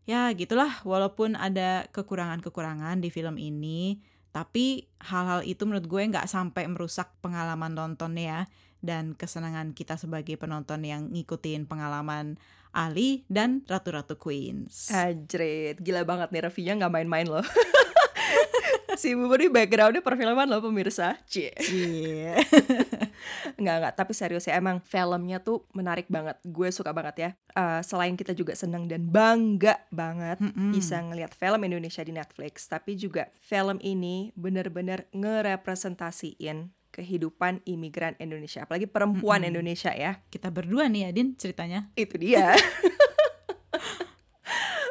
Ya, 0.05 0.29
gitulah. 0.37 0.85
Walaupun 0.85 1.37
ada 1.37 1.89
kekurangan-kekurangan 1.93 3.01
di 3.01 3.09
film 3.09 3.41
ini, 3.41 4.01
tapi 4.31 4.87
hal-hal 5.01 5.43
itu 5.43 5.65
menurut 5.65 5.87
gue 5.89 6.03
nggak 6.09 6.29
sampai 6.29 6.69
merusak 6.69 7.11
pengalaman 7.25 7.73
nontonnya 7.73 8.25
ya 8.25 8.41
dan 8.79 9.19
kesenangan 9.19 9.75
kita 9.75 9.99
sebagai 9.99 10.39
penonton 10.39 10.87
yang 10.87 11.11
ngikutin 11.11 11.67
pengalaman 11.67 12.39
Ali 12.71 13.25
dan 13.27 13.65
Ratu-Ratu 13.65 14.21
Queens. 14.21 14.93
Ajret, 14.93 15.81
gila 15.81 16.05
banget 16.05 16.31
nih 16.31 16.43
reviewnya 16.47 16.75
nggak 16.85 16.95
main-main 16.95 17.27
loh. 17.27 17.43
si 19.01 19.15
Bubur 19.17 19.41
ini 19.41 19.51
backgroundnya 19.51 20.05
perfilman 20.05 20.47
loh 20.47 20.61
pemirsa. 20.61 21.17
Cie. 21.25 21.55
Iya. 21.59 22.39
Nggak, 23.57 23.77
nggak. 23.81 23.95
Tapi 23.99 24.13
serius 24.15 24.47
ya, 24.47 24.57
emang 24.57 24.79
filmnya 24.83 25.43
tuh 25.43 25.67
menarik 25.75 26.07
banget. 26.07 26.39
Gue 26.45 26.71
suka 26.71 26.91
banget 26.91 27.17
ya. 27.19 27.31
Eh, 27.55 27.81
selain 27.83 28.15
kita 28.15 28.33
juga 28.33 28.55
seneng 28.55 28.87
dan 28.87 29.09
bangga 29.09 29.83
banget 29.91 30.39
Mm-mm. 30.39 30.71
bisa 30.71 30.99
ngelihat 31.03 31.35
film 31.35 31.61
Indonesia 31.63 32.03
di 32.03 32.13
Netflix. 32.15 32.67
Tapi 32.67 32.95
juga 32.95 33.29
film 33.39 33.79
ini 33.83 34.31
bener-bener 34.39 35.11
ngerepresentasiin 35.13 36.71
kehidupan 36.89 37.63
imigran 37.69 38.17
Indonesia. 38.19 38.65
Apalagi 38.65 38.89
perempuan 38.89 39.45
Mm-mm. 39.45 39.51
Indonesia 39.55 39.93
ya. 39.93 40.19
Kita 40.31 40.49
berdua 40.51 40.89
nih 40.89 41.07
ya, 41.07 41.11
Din, 41.15 41.35
ceritanya. 41.39 41.91
Itu 41.95 42.19
dia. 42.19 42.55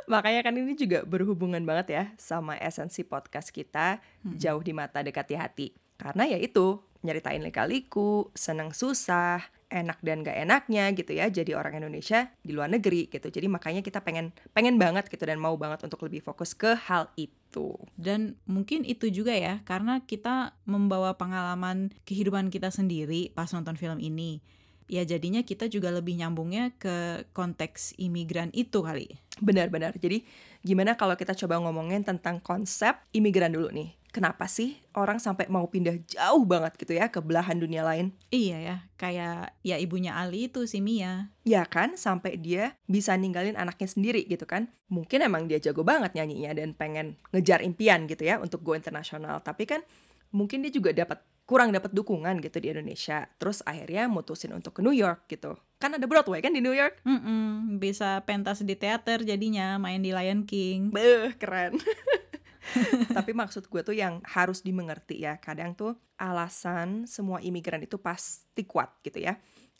Makanya 0.08 0.40
kan 0.40 0.56
ini 0.56 0.72
juga 0.72 1.04
berhubungan 1.04 1.60
banget 1.68 1.88
ya 1.92 2.04
sama 2.16 2.56
esensi 2.56 3.04
podcast 3.04 3.52
kita 3.52 4.00
Hmm. 4.24 4.40
Jauh 4.40 4.64
di 4.64 4.72
Mata 4.72 5.04
Dekat 5.04 5.28
di 5.28 5.36
Hati. 5.36 5.68
Karena 6.00 6.24
ya 6.24 6.40
itu, 6.40 6.80
nyeritain 7.08 7.40
lika-liku, 7.40 8.28
senang 8.36 8.76
susah, 8.76 9.40
enak 9.68 10.00
dan 10.00 10.24
gak 10.24 10.36
enaknya 10.48 10.96
gitu 10.96 11.12
ya 11.12 11.28
jadi 11.28 11.60
orang 11.60 11.84
Indonesia 11.84 12.32
di 12.40 12.56
luar 12.56 12.72
negeri 12.72 13.12
gitu. 13.12 13.28
Jadi 13.28 13.48
makanya 13.52 13.84
kita 13.84 14.00
pengen 14.04 14.32
pengen 14.56 14.80
banget 14.80 15.12
gitu 15.12 15.24
dan 15.28 15.40
mau 15.40 15.56
banget 15.60 15.84
untuk 15.84 16.04
lebih 16.08 16.24
fokus 16.24 16.56
ke 16.56 16.76
hal 16.76 17.12
itu. 17.20 17.76
Dan 18.00 18.40
mungkin 18.48 18.88
itu 18.88 19.12
juga 19.12 19.36
ya, 19.36 19.60
karena 19.68 20.04
kita 20.04 20.56
membawa 20.64 21.16
pengalaman 21.20 21.92
kehidupan 22.08 22.52
kita 22.52 22.72
sendiri 22.72 23.32
pas 23.36 23.52
nonton 23.52 23.76
film 23.76 24.00
ini. 24.00 24.40
Ya 24.88 25.04
jadinya 25.04 25.44
kita 25.44 25.68
juga 25.68 25.92
lebih 25.92 26.16
nyambungnya 26.16 26.72
ke 26.80 27.28
konteks 27.36 28.00
imigran 28.00 28.56
itu 28.56 28.80
kali. 28.80 29.20
Benar-benar. 29.44 30.00
Jadi 30.00 30.24
gimana 30.64 30.96
kalau 30.96 31.20
kita 31.20 31.36
coba 31.36 31.60
ngomongin 31.60 32.08
tentang 32.08 32.40
konsep 32.40 32.96
imigran 33.12 33.52
dulu 33.52 33.68
nih. 33.76 33.92
Kenapa 34.18 34.50
sih 34.50 34.82
orang 34.98 35.22
sampai 35.22 35.46
mau 35.46 35.70
pindah 35.70 35.94
jauh 36.10 36.42
banget 36.42 36.74
gitu 36.82 36.98
ya 36.98 37.06
ke 37.06 37.22
belahan 37.22 37.62
dunia 37.62 37.86
lain? 37.86 38.18
Iya 38.34 38.58
ya, 38.58 38.78
kayak 38.98 39.54
ya 39.62 39.78
ibunya 39.78 40.18
Ali 40.18 40.50
itu 40.50 40.66
si 40.66 40.82
Mia. 40.82 41.30
Ya 41.46 41.70
kan, 41.70 41.94
sampai 42.02 42.34
dia 42.42 42.74
bisa 42.90 43.14
ninggalin 43.14 43.54
anaknya 43.54 43.86
sendiri 43.86 44.26
gitu 44.26 44.50
kan. 44.50 44.74
Mungkin 44.90 45.22
emang 45.22 45.46
dia 45.46 45.62
jago 45.62 45.86
banget 45.86 46.18
nyanyinya 46.18 46.58
dan 46.58 46.74
pengen 46.74 47.22
ngejar 47.30 47.62
impian 47.62 48.10
gitu 48.10 48.26
ya 48.26 48.42
untuk 48.42 48.66
go 48.66 48.74
internasional. 48.74 49.38
Tapi 49.46 49.70
kan 49.70 49.86
mungkin 50.34 50.66
dia 50.66 50.74
juga 50.74 50.98
dapat 50.98 51.22
kurang 51.46 51.70
dapat 51.70 51.94
dukungan 51.94 52.42
gitu 52.42 52.58
di 52.58 52.74
Indonesia. 52.74 53.30
Terus 53.38 53.62
akhirnya 53.70 54.10
mutusin 54.10 54.50
untuk 54.50 54.76
ke 54.76 54.82
New 54.82 54.98
York 54.98 55.30
gitu. 55.30 55.62
Kan 55.78 55.94
ada 55.94 56.10
Broadway 56.10 56.42
kan 56.42 56.58
di 56.58 56.66
New 56.66 56.74
York? 56.74 57.06
Mm-mm, 57.06 57.78
bisa 57.78 58.26
pentas 58.26 58.66
di 58.66 58.74
teater 58.74 59.22
jadinya, 59.22 59.78
main 59.78 60.02
di 60.02 60.10
Lion 60.10 60.42
King. 60.50 60.90
Beuh, 60.90 61.38
keren. 61.38 61.78
Tapi 63.18 63.32
maksud 63.32 63.68
gue 63.72 63.82
tuh 63.84 63.96
yang 63.96 64.20
harus 64.28 64.62
dimengerti 64.62 65.24
ya. 65.24 65.40
Kadang 65.40 65.74
tuh 65.74 65.96
alasan 66.18 67.06
semua 67.06 67.40
imigran 67.40 67.84
itu 67.84 68.02
pasti 68.02 68.66
kuat 68.66 69.00
gitu 69.06 69.22
ya. 69.22 69.38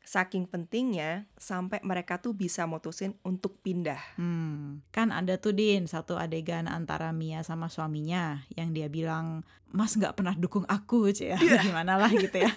Saking 0.08 0.48
pentingnya 0.48 1.28
sampai 1.36 1.84
mereka 1.84 2.16
tuh 2.24 2.32
bisa 2.32 2.64
mutusin 2.64 3.20
untuk 3.28 3.60
pindah. 3.60 4.16
Hmm, 4.16 4.80
kan 4.96 5.12
ada 5.12 5.36
tuh 5.36 5.52
Din, 5.52 5.84
satu 5.84 6.16
adegan 6.16 6.72
antara 6.72 7.12
Mia 7.12 7.44
sama 7.44 7.68
suaminya 7.68 8.48
yang 8.56 8.72
dia 8.72 8.88
bilang, 8.88 9.44
Mas 9.68 10.00
nggak 10.00 10.16
pernah 10.16 10.32
dukung 10.32 10.64
aku, 10.72 11.12
Cie. 11.12 11.36
gimana 11.68 12.00
lah 12.00 12.08
gitu 12.08 12.40
ya. 12.40 12.56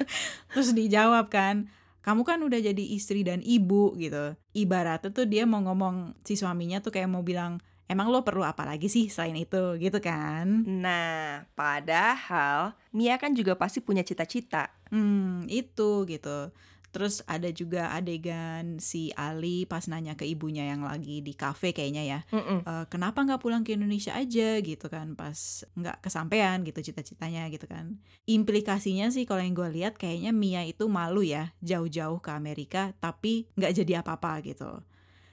Terus 0.54 0.70
dijawab 0.78 1.26
kan, 1.26 1.66
kamu 2.06 2.22
kan 2.22 2.38
udah 2.38 2.62
jadi 2.62 2.84
istri 2.94 3.26
dan 3.26 3.42
ibu 3.42 3.98
gitu. 3.98 4.38
Ibaratnya 4.54 5.10
tuh 5.10 5.26
dia 5.26 5.42
mau 5.42 5.58
ngomong 5.58 6.14
si 6.22 6.38
suaminya 6.38 6.78
tuh 6.78 6.94
kayak 6.94 7.10
mau 7.10 7.26
bilang, 7.26 7.58
emang 7.92 8.08
lo 8.08 8.24
perlu 8.24 8.40
apa 8.42 8.64
lagi 8.64 8.88
sih 8.88 9.12
selain 9.12 9.36
itu 9.36 9.76
gitu 9.76 10.00
kan? 10.00 10.64
Nah, 10.64 11.44
padahal 11.52 12.72
Mia 12.96 13.20
kan 13.20 13.36
juga 13.36 13.54
pasti 13.60 13.84
punya 13.84 14.00
cita-cita. 14.00 14.72
Hmm, 14.88 15.44
itu 15.52 16.08
gitu. 16.08 16.50
Terus 16.92 17.24
ada 17.24 17.48
juga 17.48 17.88
adegan 17.88 18.76
si 18.76 19.08
Ali 19.16 19.64
pas 19.64 19.88
nanya 19.88 20.12
ke 20.12 20.28
ibunya 20.28 20.68
yang 20.68 20.84
lagi 20.84 21.24
di 21.24 21.32
kafe 21.32 21.72
kayaknya 21.72 22.04
ya. 22.04 22.20
Mm-mm. 22.28 22.68
"Eh, 22.68 22.84
kenapa 22.92 23.24
nggak 23.24 23.40
pulang 23.40 23.64
ke 23.64 23.72
Indonesia 23.72 24.12
aja 24.12 24.60
gitu 24.60 24.92
kan 24.92 25.16
pas 25.16 25.64
nggak 25.72 26.04
kesampaian 26.04 26.60
gitu 26.60 26.84
cita-citanya 26.84 27.48
gitu 27.48 27.64
kan 27.64 27.96
implikasinya 28.28 29.08
sih 29.08 29.24
kalau 29.24 29.40
yang 29.40 29.56
gue 29.56 29.72
lihat 29.72 29.96
kayaknya 29.96 30.36
Mia 30.36 30.68
itu 30.68 30.84
malu 30.86 31.24
ya 31.24 31.56
jauh-jauh 31.64 32.20
ke 32.20 32.28
Amerika 32.28 32.92
tapi 33.00 33.48
nggak 33.56 33.72
jadi 33.82 34.04
apa-apa 34.04 34.44
gitu 34.44 34.84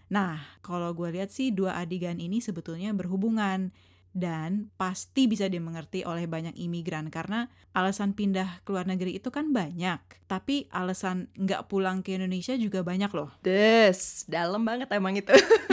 nah 0.09 0.41
kalau 0.65 0.91
gue 0.97 1.13
lihat 1.13 1.29
sih 1.29 1.53
dua 1.53 1.77
adegan 1.77 2.17
ini 2.17 2.41
sebetulnya 2.41 2.89
berhubungan 2.97 3.69
dan 4.09 4.73
pasti 4.73 5.29
bisa 5.29 5.45
dimengerti 5.45 6.01
oleh 6.01 6.25
banyak 6.25 6.57
imigran 6.57 7.13
karena 7.13 7.45
alasan 7.77 8.17
pindah 8.17 8.65
ke 8.65 8.73
luar 8.73 8.89
negeri 8.89 9.21
itu 9.21 9.29
kan 9.29 9.53
banyak 9.53 10.01
tapi 10.25 10.65
alasan 10.73 11.29
nggak 11.37 11.69
pulang 11.69 12.01
ke 12.01 12.17
Indonesia 12.17 12.57
juga 12.57 12.81
banyak 12.81 13.13
loh 13.13 13.29
Des, 13.45 14.25
dalam 14.25 14.65
banget 14.65 14.89
emang 14.89 15.13
itu. 15.13 15.29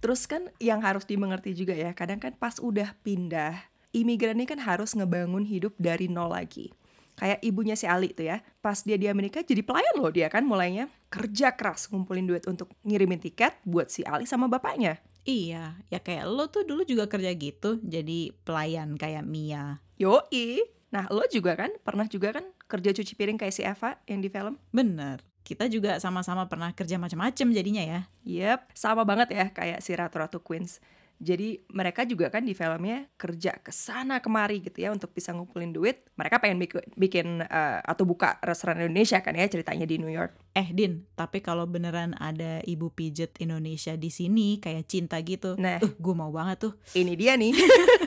Terus 0.00 0.24
kan 0.24 0.48
yang 0.56 0.80
harus 0.80 1.04
dimengerti 1.04 1.52
juga 1.52 1.76
ya, 1.76 1.92
kadang 1.92 2.16
kan 2.16 2.32
pas 2.32 2.56
udah 2.56 2.96
pindah, 3.04 3.68
imigran 3.92 4.40
ini 4.40 4.48
kan 4.48 4.56
harus 4.56 4.96
ngebangun 4.96 5.44
hidup 5.44 5.76
dari 5.76 6.08
nol 6.08 6.32
lagi. 6.32 6.72
Kayak 7.20 7.44
ibunya 7.44 7.76
si 7.76 7.84
Ali 7.84 8.16
tuh 8.16 8.24
ya, 8.32 8.40
pas 8.64 8.80
dia 8.80 8.96
di 8.96 9.04
Amerika 9.04 9.44
jadi 9.44 9.60
pelayan 9.60 10.00
loh 10.00 10.08
dia 10.08 10.32
kan 10.32 10.40
mulainya. 10.40 10.88
Kerja 11.12 11.52
keras 11.52 11.92
ngumpulin 11.92 12.24
duit 12.24 12.48
untuk 12.48 12.72
ngirimin 12.80 13.20
tiket 13.20 13.60
buat 13.68 13.92
si 13.92 14.00
Ali 14.08 14.24
sama 14.24 14.48
bapaknya. 14.48 15.04
Iya, 15.28 15.76
ya 15.92 16.00
kayak 16.00 16.24
lo 16.24 16.48
tuh 16.48 16.64
dulu 16.64 16.80
juga 16.88 17.04
kerja 17.04 17.28
gitu, 17.36 17.76
jadi 17.84 18.32
pelayan 18.40 18.96
kayak 18.96 19.28
Mia. 19.28 19.84
Yoi. 20.00 20.64
Nah 20.96 21.12
lo 21.12 21.28
juga 21.28 21.60
kan, 21.60 21.68
pernah 21.84 22.08
juga 22.08 22.32
kan 22.32 22.48
kerja 22.64 22.96
cuci 22.96 23.12
piring 23.12 23.36
kayak 23.36 23.52
si 23.52 23.62
Eva 23.68 24.00
yang 24.08 24.24
di 24.24 24.32
film? 24.32 24.56
Bener, 24.72 25.20
kita 25.44 25.68
juga 25.68 26.00
sama-sama 26.00 26.48
pernah 26.48 26.72
kerja 26.72 26.96
macam-macam 26.96 27.46
jadinya 27.52 27.84
ya. 27.84 28.00
Yep, 28.24 28.72
sama 28.72 29.04
banget 29.04 29.36
ya 29.36 29.52
kayak 29.52 29.84
si 29.84 29.92
Ratu-Ratu 29.92 30.40
Queens. 30.40 30.80
Jadi 31.20 31.68
mereka 31.68 32.08
juga 32.08 32.32
kan 32.32 32.40
di 32.40 32.56
filmnya 32.56 33.04
kerja 33.20 33.60
ke 33.60 33.68
sana 33.68 34.24
kemari 34.24 34.64
gitu 34.64 34.80
ya 34.80 34.88
untuk 34.88 35.12
bisa 35.12 35.36
ngumpulin 35.36 35.68
duit. 35.68 36.08
Mereka 36.16 36.40
pengen 36.40 36.56
bikin, 36.56 36.80
bikin 36.96 37.26
uh, 37.44 37.78
atau 37.84 38.08
buka 38.08 38.40
restoran 38.40 38.80
Indonesia 38.80 39.20
kan 39.20 39.36
ya 39.36 39.44
ceritanya 39.44 39.84
di 39.84 40.00
New 40.00 40.08
York. 40.08 40.32
Eh 40.56 40.72
Din, 40.72 41.04
tapi 41.12 41.44
kalau 41.44 41.68
beneran 41.68 42.16
ada 42.16 42.64
ibu 42.64 42.88
pijet 42.88 43.36
Indonesia 43.36 44.00
di 44.00 44.08
sini 44.08 44.56
kayak 44.56 44.88
cinta 44.88 45.20
gitu, 45.20 45.60
Nah. 45.60 45.76
uh, 45.76 45.92
gue 45.92 46.14
mau 46.16 46.32
banget 46.32 46.56
tuh, 46.64 46.72
Ini 46.96 47.12
dia 47.14 47.36
nih. 47.36 47.52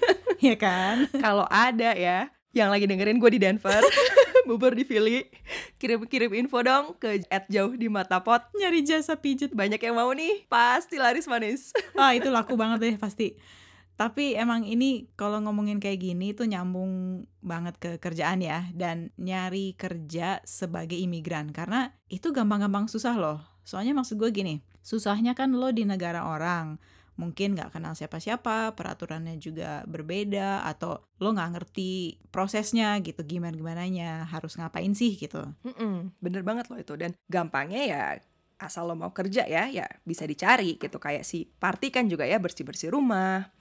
ya 0.50 0.56
kan? 0.58 1.06
Kalau 1.14 1.46
ada 1.48 1.94
ya 1.94 2.34
yang 2.50 2.74
lagi 2.74 2.90
dengerin 2.90 3.22
gue 3.22 3.30
di 3.30 3.40
Denver, 3.42 3.82
bubur 4.46 4.76
di 4.76 4.84
Philly, 4.88 5.28
kirim-kirim 5.80 6.32
info 6.36 6.60
dong 6.64 6.96
ke 7.00 7.24
at 7.32 7.48
jauh 7.48 7.74
di 7.76 7.88
matapot. 7.88 8.44
Nyari 8.56 8.84
jasa 8.84 9.18
pijet, 9.18 9.56
Banyak 9.56 9.80
yang 9.80 9.96
mau 9.96 10.12
nih, 10.12 10.46
pasti 10.52 11.00
laris 11.00 11.28
manis. 11.28 11.72
ah 12.02 12.12
itu 12.16 12.28
laku 12.32 12.54
banget 12.60 12.80
deh 12.80 12.96
pasti. 13.00 13.36
Tapi 13.94 14.34
emang 14.34 14.66
ini 14.66 15.06
kalau 15.14 15.38
ngomongin 15.46 15.78
kayak 15.78 16.02
gini 16.02 16.34
tuh 16.34 16.50
nyambung 16.50 17.24
banget 17.46 17.78
ke 17.78 17.92
kerjaan 18.02 18.42
ya 18.42 18.66
dan 18.74 19.14
nyari 19.22 19.78
kerja 19.78 20.42
sebagai 20.44 20.98
imigran 20.98 21.54
karena 21.54 21.94
itu 22.10 22.34
gampang-gampang 22.34 22.90
susah 22.90 23.14
loh. 23.14 23.40
Soalnya 23.64 23.94
maksud 23.94 24.18
gue 24.18 24.34
gini, 24.34 24.60
susahnya 24.82 25.38
kan 25.38 25.54
lo 25.54 25.70
di 25.72 25.86
negara 25.86 26.26
orang, 26.26 26.82
mungkin 27.14 27.54
nggak 27.54 27.78
kenal 27.78 27.94
siapa-siapa, 27.94 28.74
peraturannya 28.74 29.38
juga 29.38 29.86
berbeda 29.86 30.66
atau 30.66 30.98
lo 31.22 31.30
nggak 31.34 31.52
ngerti 31.54 32.18
prosesnya 32.34 32.98
gitu 33.06 33.22
gimana 33.22 33.54
gimananya 33.54 34.26
harus 34.30 34.58
ngapain 34.58 34.92
sih 34.98 35.14
gitu. 35.18 35.46
Mm-mm, 35.66 36.18
bener 36.18 36.42
banget 36.42 36.70
loh 36.74 36.80
itu 36.82 36.94
dan 36.98 37.14
gampangnya 37.30 37.82
ya 37.86 38.04
asal 38.58 38.88
lo 38.88 38.96
mau 38.96 39.12
kerja 39.12 39.44
ya 39.44 39.68
ya 39.68 39.86
bisa 40.08 40.24
dicari 40.24 40.80
gitu 40.80 40.98
kayak 40.98 41.28
si 41.28 41.46
Party 41.46 41.92
kan 41.92 42.08
juga 42.08 42.24
ya 42.24 42.40
bersih 42.40 42.64
bersih 42.64 42.90
rumah 42.96 43.52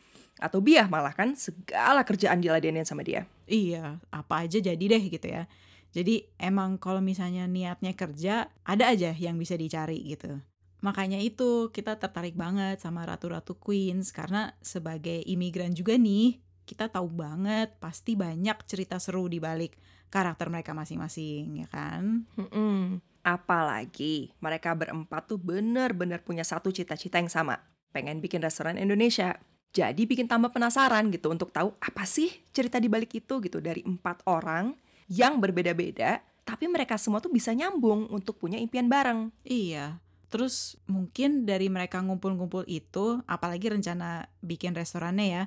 atau 0.40 0.64
Biah 0.64 0.88
malah 0.88 1.12
kan 1.12 1.36
segala 1.36 2.06
kerjaan 2.08 2.40
diladenin 2.40 2.88
sama 2.88 3.04
dia. 3.04 3.28
Iya, 3.44 4.00
apa 4.08 4.48
aja 4.48 4.58
jadi 4.62 4.80
deh 4.80 5.04
gitu 5.12 5.28
ya. 5.28 5.44
Jadi 5.92 6.24
emang 6.40 6.80
kalau 6.80 7.04
misalnya 7.04 7.44
niatnya 7.44 7.92
kerja, 7.92 8.48
ada 8.64 8.84
aja 8.88 9.12
yang 9.12 9.36
bisa 9.36 9.60
dicari 9.60 10.00
gitu. 10.08 10.40
Makanya 10.82 11.22
itu 11.22 11.70
kita 11.70 11.94
tertarik 11.96 12.34
banget 12.34 12.82
sama 12.82 13.06
Ratu-Ratu 13.06 13.54
Queens 13.56 14.10
karena 14.10 14.50
sebagai 14.58 15.22
imigran 15.22 15.70
juga 15.78 15.94
nih, 15.94 16.42
kita 16.66 16.90
tahu 16.90 17.06
banget 17.06 17.78
pasti 17.78 18.18
banyak 18.18 18.66
cerita 18.66 18.98
seru 18.98 19.30
di 19.30 19.38
balik 19.38 19.78
karakter 20.10 20.50
mereka 20.50 20.74
masing-masing, 20.74 21.62
ya 21.62 21.68
kan? 21.70 22.26
Mm-mm. 22.34 22.98
Apalagi 23.22 24.34
mereka 24.42 24.74
berempat 24.74 25.30
tuh 25.30 25.38
bener-bener 25.38 26.18
punya 26.26 26.42
satu 26.42 26.74
cita-cita 26.74 27.22
yang 27.22 27.30
sama, 27.30 27.62
pengen 27.94 28.18
bikin 28.18 28.42
restoran 28.42 28.74
Indonesia. 28.74 29.38
Jadi 29.72 30.04
bikin 30.04 30.28
tambah 30.28 30.52
penasaran 30.52 31.08
gitu 31.08 31.32
untuk 31.32 31.48
tahu 31.48 31.72
apa 31.80 32.04
sih 32.04 32.28
cerita 32.52 32.76
di 32.76 32.92
balik 32.92 33.16
itu 33.16 33.40
gitu 33.40 33.62
dari 33.62 33.80
empat 33.80 34.26
orang 34.28 34.76
yang 35.08 35.40
berbeda-beda, 35.40 36.20
tapi 36.44 36.68
mereka 36.68 37.00
semua 37.00 37.22
tuh 37.24 37.32
bisa 37.32 37.54
nyambung 37.56 38.10
untuk 38.12 38.36
punya 38.36 38.60
impian 38.60 38.90
bareng. 38.90 39.32
Iya. 39.46 39.96
Terus 40.32 40.80
mungkin 40.88 41.44
dari 41.44 41.68
mereka 41.68 42.00
ngumpul-ngumpul 42.00 42.64
itu, 42.64 43.20
apalagi 43.28 43.68
rencana 43.68 44.32
bikin 44.40 44.72
restorannya 44.72 45.26
ya, 45.28 45.44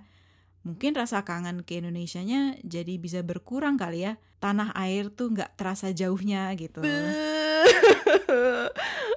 mungkin 0.61 0.93
rasa 0.93 1.25
kangen 1.25 1.65
ke 1.65 1.81
Indonesianya 1.81 2.61
jadi 2.61 3.01
bisa 3.01 3.25
berkurang 3.25 3.81
kali 3.81 4.05
ya. 4.05 4.21
Tanah 4.37 4.77
air 4.77 5.09
tuh 5.09 5.33
nggak 5.33 5.57
terasa 5.57 5.89
jauhnya 5.89 6.53
gitu. 6.53 6.85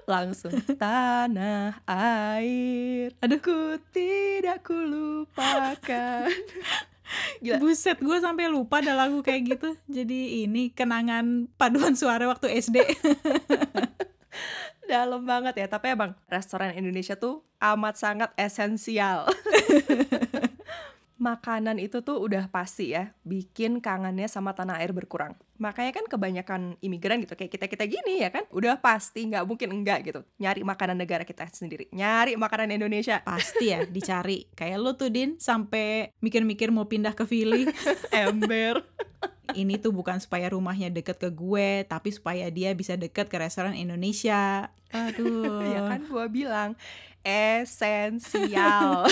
Langsung 0.09 0.57
tanah 0.81 1.85
air 1.85 3.13
Aduh. 3.21 3.37
Ku 3.45 3.77
tidak 3.93 4.65
ku 4.65 4.73
lupakan 4.73 6.33
Gila. 7.41 7.57
Buset, 7.61 7.97
gue 8.05 8.19
sampai 8.21 8.53
lupa 8.53 8.85
ada 8.85 8.93
lagu 8.93 9.25
kayak 9.25 9.57
gitu. 9.57 9.71
Jadi 9.89 10.45
ini 10.45 10.69
kenangan 10.69 11.49
paduan 11.57 11.97
suara 11.97 12.29
waktu 12.29 12.53
SD. 12.61 12.85
Dalam 14.89 15.23
banget 15.29 15.55
ya. 15.61 15.67
Tapi 15.69 15.93
emang 15.93 16.17
restoran 16.33 16.73
Indonesia 16.73 17.13
tuh 17.15 17.45
amat 17.61 17.95
sangat 18.01 18.31
esensial. 18.41 19.29
Makanan 21.19 21.83
itu 21.83 21.99
tuh 21.99 22.23
udah 22.23 22.47
pasti 22.47 22.95
ya 22.95 23.11
Bikin 23.27 23.83
kangennya 23.83 24.31
sama 24.31 24.55
tanah 24.55 24.79
air 24.79 24.95
berkurang. 24.95 25.35
Makanya 25.59 25.91
kan 25.91 26.07
kebanyakan 26.07 26.79
imigran 26.79 27.19
gitu 27.27 27.35
Kayak 27.35 27.59
kita-kita 27.59 27.91
gini 27.91 28.23
ya 28.23 28.31
kan 28.31 28.47
Udah 28.55 28.79
pasti 28.79 29.27
nggak 29.27 29.43
mungkin 29.43 29.75
enggak 29.75 30.07
gitu. 30.07 30.23
Nyari 30.39 30.63
makanan 30.63 30.95
negara 30.95 31.27
kita 31.27 31.51
sendiri 31.51 31.91
Nyari 31.91 32.39
makanan 32.39 32.71
Indonesia. 32.71 33.19
Pasti 33.27 33.75
ya 33.75 33.83
dicari. 33.83 34.47
Kayak 34.55 34.79
lo 34.79 34.95
tuh 34.95 35.11
Din 35.11 35.35
sampai 35.43 36.15
mikir-mikir 36.23 36.71
mau 36.71 36.87
pindah 36.87 37.19
ke 37.19 37.27
Philly. 37.27 37.67
Ember 38.15 38.87
ini 39.57 39.81
tuh 39.81 39.95
bukan 39.95 40.21
supaya 40.21 40.53
rumahnya 40.53 40.93
deket 40.93 41.17
ke 41.17 41.31
gue, 41.33 41.85
tapi 41.89 42.13
supaya 42.13 42.49
dia 42.53 42.75
bisa 42.77 42.99
deket 42.99 43.33
ke 43.33 43.37
restoran 43.41 43.73
Indonesia. 43.73 44.69
Aduh. 44.93 45.65
Ya 45.65 45.81
kan 45.89 46.05
gua 46.09 46.27
bilang 46.29 46.77
Esensial 47.25 49.05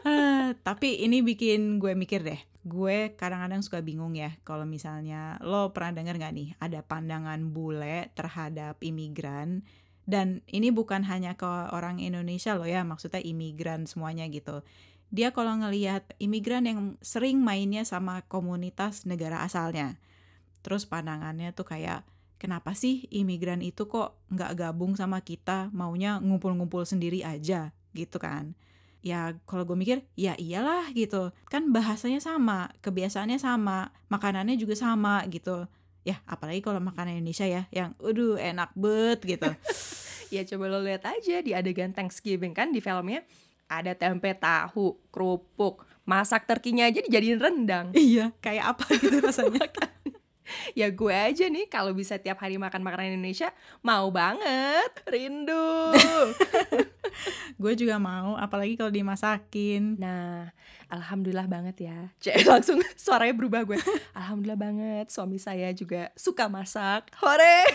Ah, 0.00 0.56
tapi 0.64 0.96
ini 1.04 1.20
bikin 1.20 1.76
gue 1.76 1.92
mikir 1.92 2.24
deh. 2.24 2.40
Gue 2.64 3.12
kadang-kadang 3.20 3.60
suka 3.60 3.84
bingung 3.84 4.16
ya 4.16 4.32
kalau 4.48 4.64
misalnya 4.64 5.36
lo 5.44 5.72
pernah 5.76 6.00
denger 6.00 6.16
nggak 6.16 6.34
nih 6.36 6.48
ada 6.60 6.80
pandangan 6.80 7.52
bule 7.52 8.08
terhadap 8.16 8.80
imigran 8.80 9.64
dan 10.08 10.40
ini 10.48 10.72
bukan 10.72 11.04
hanya 11.04 11.36
ke 11.36 11.48
orang 11.72 12.00
Indonesia 12.00 12.56
loh 12.56 12.68
ya 12.68 12.80
maksudnya 12.84 13.20
imigran 13.20 13.84
semuanya 13.84 14.24
gitu. 14.32 14.64
Dia 15.10 15.34
kalau 15.34 15.58
ngelihat 15.58 16.06
imigran 16.22 16.70
yang 16.70 16.94
sering 17.02 17.42
mainnya 17.42 17.82
sama 17.82 18.22
komunitas 18.30 19.02
negara 19.02 19.42
asalnya. 19.42 19.98
Terus 20.62 20.86
pandangannya 20.86 21.50
tuh 21.50 21.66
kayak 21.66 22.06
kenapa 22.38 22.78
sih 22.78 23.10
imigran 23.10 23.58
itu 23.58 23.90
kok 23.90 24.22
nggak 24.30 24.54
gabung 24.54 24.94
sama 24.94 25.18
kita? 25.20 25.66
Maunya 25.74 26.22
ngumpul-ngumpul 26.22 26.86
sendiri 26.86 27.26
aja 27.26 27.74
gitu 27.90 28.22
kan. 28.22 28.54
Ya 29.02 29.34
kalau 29.50 29.66
gue 29.66 29.74
mikir 29.74 30.06
ya 30.14 30.38
iyalah 30.38 30.94
gitu. 30.94 31.34
Kan 31.50 31.74
bahasanya 31.74 32.22
sama 32.22 32.70
kebiasaannya 32.78 33.42
sama 33.42 33.90
makanannya 34.14 34.54
juga 34.54 34.78
sama 34.78 35.26
gitu. 35.26 35.66
Ya 36.06 36.22
apalagi 36.30 36.62
kalau 36.62 36.78
makanan 36.78 37.18
Indonesia 37.18 37.50
ya 37.50 37.66
yang 37.74 37.98
aduh 37.98 38.38
enak 38.38 38.70
bet 38.78 39.26
gitu. 39.26 39.50
Ya 40.30 40.46
coba 40.46 40.70
lo 40.70 40.78
lihat 40.86 41.02
aja 41.10 41.42
di 41.42 41.50
adegan 41.58 41.90
Thanksgiving 41.90 42.54
kan 42.54 42.70
di 42.70 42.78
filmnya 42.78 43.26
Ada 43.70 43.94
tempe 43.94 44.34
tahu, 44.34 44.98
kerupuk, 45.14 45.86
masak 46.10 46.42
terkinya 46.50 46.90
aja 46.90 46.98
dijadiin 46.98 47.38
rendang 47.38 47.94
iya 47.94 48.34
kayak 48.42 48.74
apa 48.74 48.84
gitu 48.98 49.22
rasanya 49.22 49.70
Ya 50.74 50.90
gue 50.90 51.14
aja 51.14 51.46
nih 51.46 51.70
kalau 51.70 51.94
bisa 51.94 52.18
tiap 52.18 52.42
hari 52.42 52.58
makan 52.58 52.82
makanan 52.82 53.14
Indonesia 53.14 53.54
Mau 53.86 54.10
banget, 54.10 54.90
rindu 55.06 55.94
gue 57.62 57.72
juga 57.78 58.02
mau 58.02 58.34
apalagi 58.34 58.74
kalau 58.74 58.90
dimasakin 58.90 59.94
Nah, 60.02 60.50
alhamdulillah 60.90 61.46
banget 61.46 61.86
ya. 61.86 62.10
Cek 62.18 62.42
langsung 62.50 62.82
suaranya 62.98 63.38
berubah 63.38 63.62
gue. 63.62 63.78
Alhamdulillah 64.10 64.58
banget 64.58 65.06
suami 65.14 65.38
saya 65.38 65.70
juga 65.70 66.10
suka 66.18 66.50
masak. 66.50 67.14
Hore. 67.22 67.70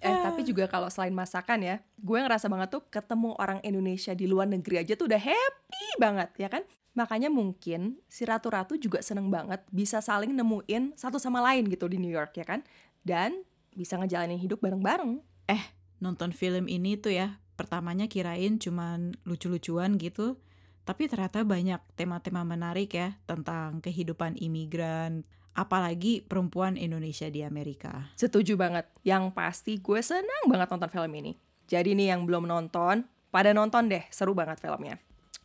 Eh 0.00 0.16
tapi 0.24 0.40
juga 0.42 0.64
kalau 0.64 0.88
selain 0.88 1.12
masakan 1.12 1.60
ya, 1.60 1.76
gue 2.00 2.18
ngerasa 2.18 2.48
banget 2.48 2.72
tuh 2.72 2.82
ketemu 2.88 3.36
orang 3.36 3.60
Indonesia 3.60 4.16
di 4.16 4.24
luar 4.24 4.48
negeri 4.48 4.80
aja 4.80 4.96
tuh 4.96 5.08
udah 5.08 5.20
happy 5.20 5.84
banget 6.00 6.30
ya 6.40 6.48
kan. 6.48 6.64
Makanya 6.96 7.28
mungkin 7.30 8.00
si 8.10 8.24
ratu-ratu 8.26 8.80
juga 8.80 9.04
seneng 9.04 9.30
banget 9.30 9.62
bisa 9.70 10.02
saling 10.02 10.34
nemuin 10.34 10.96
satu 10.98 11.20
sama 11.20 11.38
lain 11.44 11.68
gitu 11.68 11.86
di 11.86 12.00
New 12.00 12.10
York 12.10 12.34
ya 12.34 12.44
kan. 12.48 12.64
Dan 13.04 13.44
bisa 13.76 14.00
ngejalanin 14.00 14.40
hidup 14.40 14.60
bareng-bareng. 14.64 15.20
nonton 16.00 16.32
film 16.32 16.66
ini 16.66 16.96
tuh 16.96 17.12
ya 17.12 17.38
pertamanya 17.54 18.08
kirain 18.08 18.56
cuman 18.56 19.14
lucu-lucuan 19.28 20.00
gitu 20.00 20.40
tapi 20.88 21.06
ternyata 21.06 21.44
banyak 21.44 21.78
tema-tema 21.94 22.42
menarik 22.42 22.96
ya 22.96 23.20
tentang 23.28 23.84
kehidupan 23.84 24.40
imigran 24.40 25.28
apalagi 25.54 26.22
perempuan 26.24 26.78
Indonesia 26.78 27.26
di 27.26 27.42
Amerika 27.42 28.10
Setuju 28.14 28.54
banget. 28.54 28.86
Yang 29.02 29.34
pasti 29.34 29.78
gue 29.80 30.00
senang 30.00 30.46
banget 30.46 30.68
nonton 30.70 30.90
film 30.90 31.12
ini. 31.16 31.32
Jadi 31.70 31.94
nih 31.94 32.14
yang 32.14 32.26
belum 32.26 32.46
nonton, 32.46 33.06
pada 33.30 33.50
nonton 33.54 33.90
deh. 33.90 34.02
Seru 34.10 34.34
banget 34.34 34.58
filmnya. 34.58 34.98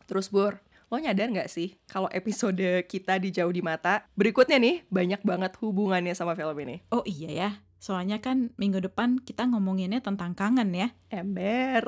Terus 0.06 0.30
Bur, 0.30 0.62
lo 0.86 1.02
nyadar 1.02 1.26
nggak 1.34 1.50
sih 1.50 1.74
kalau 1.90 2.06
episode 2.14 2.86
kita 2.86 3.18
di 3.18 3.34
Jauh 3.34 3.50
di 3.50 3.58
Mata 3.58 4.06
berikutnya 4.14 4.62
nih 4.62 4.86
banyak 4.86 5.18
banget 5.26 5.58
hubungannya 5.58 6.14
sama 6.14 6.38
film 6.38 6.54
ini. 6.62 6.78
oh 6.94 7.02
iya 7.02 7.30
ya 7.34 7.50
soalnya 7.76 8.18
kan 8.18 8.50
minggu 8.56 8.80
depan 8.80 9.20
kita 9.20 9.44
ngomonginnya 9.46 10.00
tentang 10.00 10.32
kangen 10.32 10.72
ya 10.72 10.88
Ember. 11.12 11.84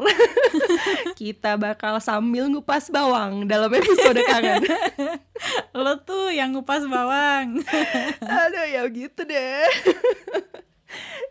kita 1.21 1.57
bakal 1.57 1.99
sambil 1.99 2.47
ngupas 2.49 2.93
bawang 2.93 3.49
dalam 3.49 3.73
episode 3.73 4.21
kangen. 4.25 4.63
lo 5.79 5.99
tuh 6.05 6.35
yang 6.35 6.55
ngupas 6.55 6.85
bawang 6.87 7.63
Aduh 8.43 8.67
ya 8.69 8.83
gitu 8.91 9.25
deh. 9.25 9.69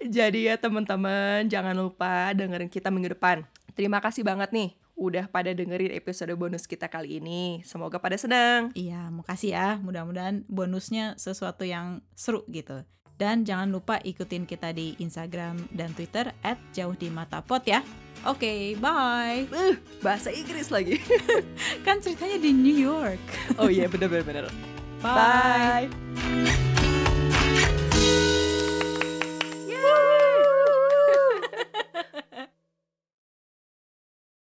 Jadi 0.06 0.50
ya 0.50 0.56
teman-teman 0.58 1.46
jangan 1.50 1.74
lupa 1.74 2.34
dengerin 2.34 2.70
kita 2.70 2.90
minggu 2.94 3.18
depan. 3.18 3.46
Terima 3.78 4.02
kasih 4.02 4.26
banget 4.26 4.50
nih 4.54 4.74
udah 4.98 5.30
pada 5.30 5.54
dengerin 5.54 5.94
episode 5.94 6.34
bonus 6.34 6.66
kita 6.66 6.90
kali 6.90 7.22
ini. 7.22 7.62
Semoga 7.62 8.02
pada 8.02 8.18
senang. 8.18 8.74
Iya, 8.74 9.14
makasih 9.14 9.54
ya. 9.54 9.70
Mudah-mudahan 9.78 10.42
bonusnya 10.50 11.14
sesuatu 11.22 11.64
yang 11.64 12.02
seru 12.18 12.42
gitu. 12.50 12.82
Dan 13.18 13.42
jangan 13.44 13.74
lupa 13.74 13.98
ikutin 13.98 14.46
kita 14.46 14.70
di 14.72 14.94
Instagram 15.02 15.66
dan 15.74 15.90
Twitter 15.98 16.30
at 16.46 16.62
jauh 16.70 16.94
di 16.94 17.10
mata 17.10 17.42
pot 17.42 17.66
ya. 17.66 17.82
Oke, 18.26 18.78
bye. 18.78 19.46
Uh, 19.50 19.78
bahasa 20.02 20.30
Inggris 20.34 20.70
lagi. 20.70 21.02
Kan 21.86 22.02
ceritanya 22.02 22.38
di 22.38 22.54
New 22.54 22.78
York. 22.78 23.22
oh 23.62 23.70
iya, 23.70 23.90
bener-bener. 23.90 24.50
Bye. 25.02 25.90
Bye. 25.90 26.54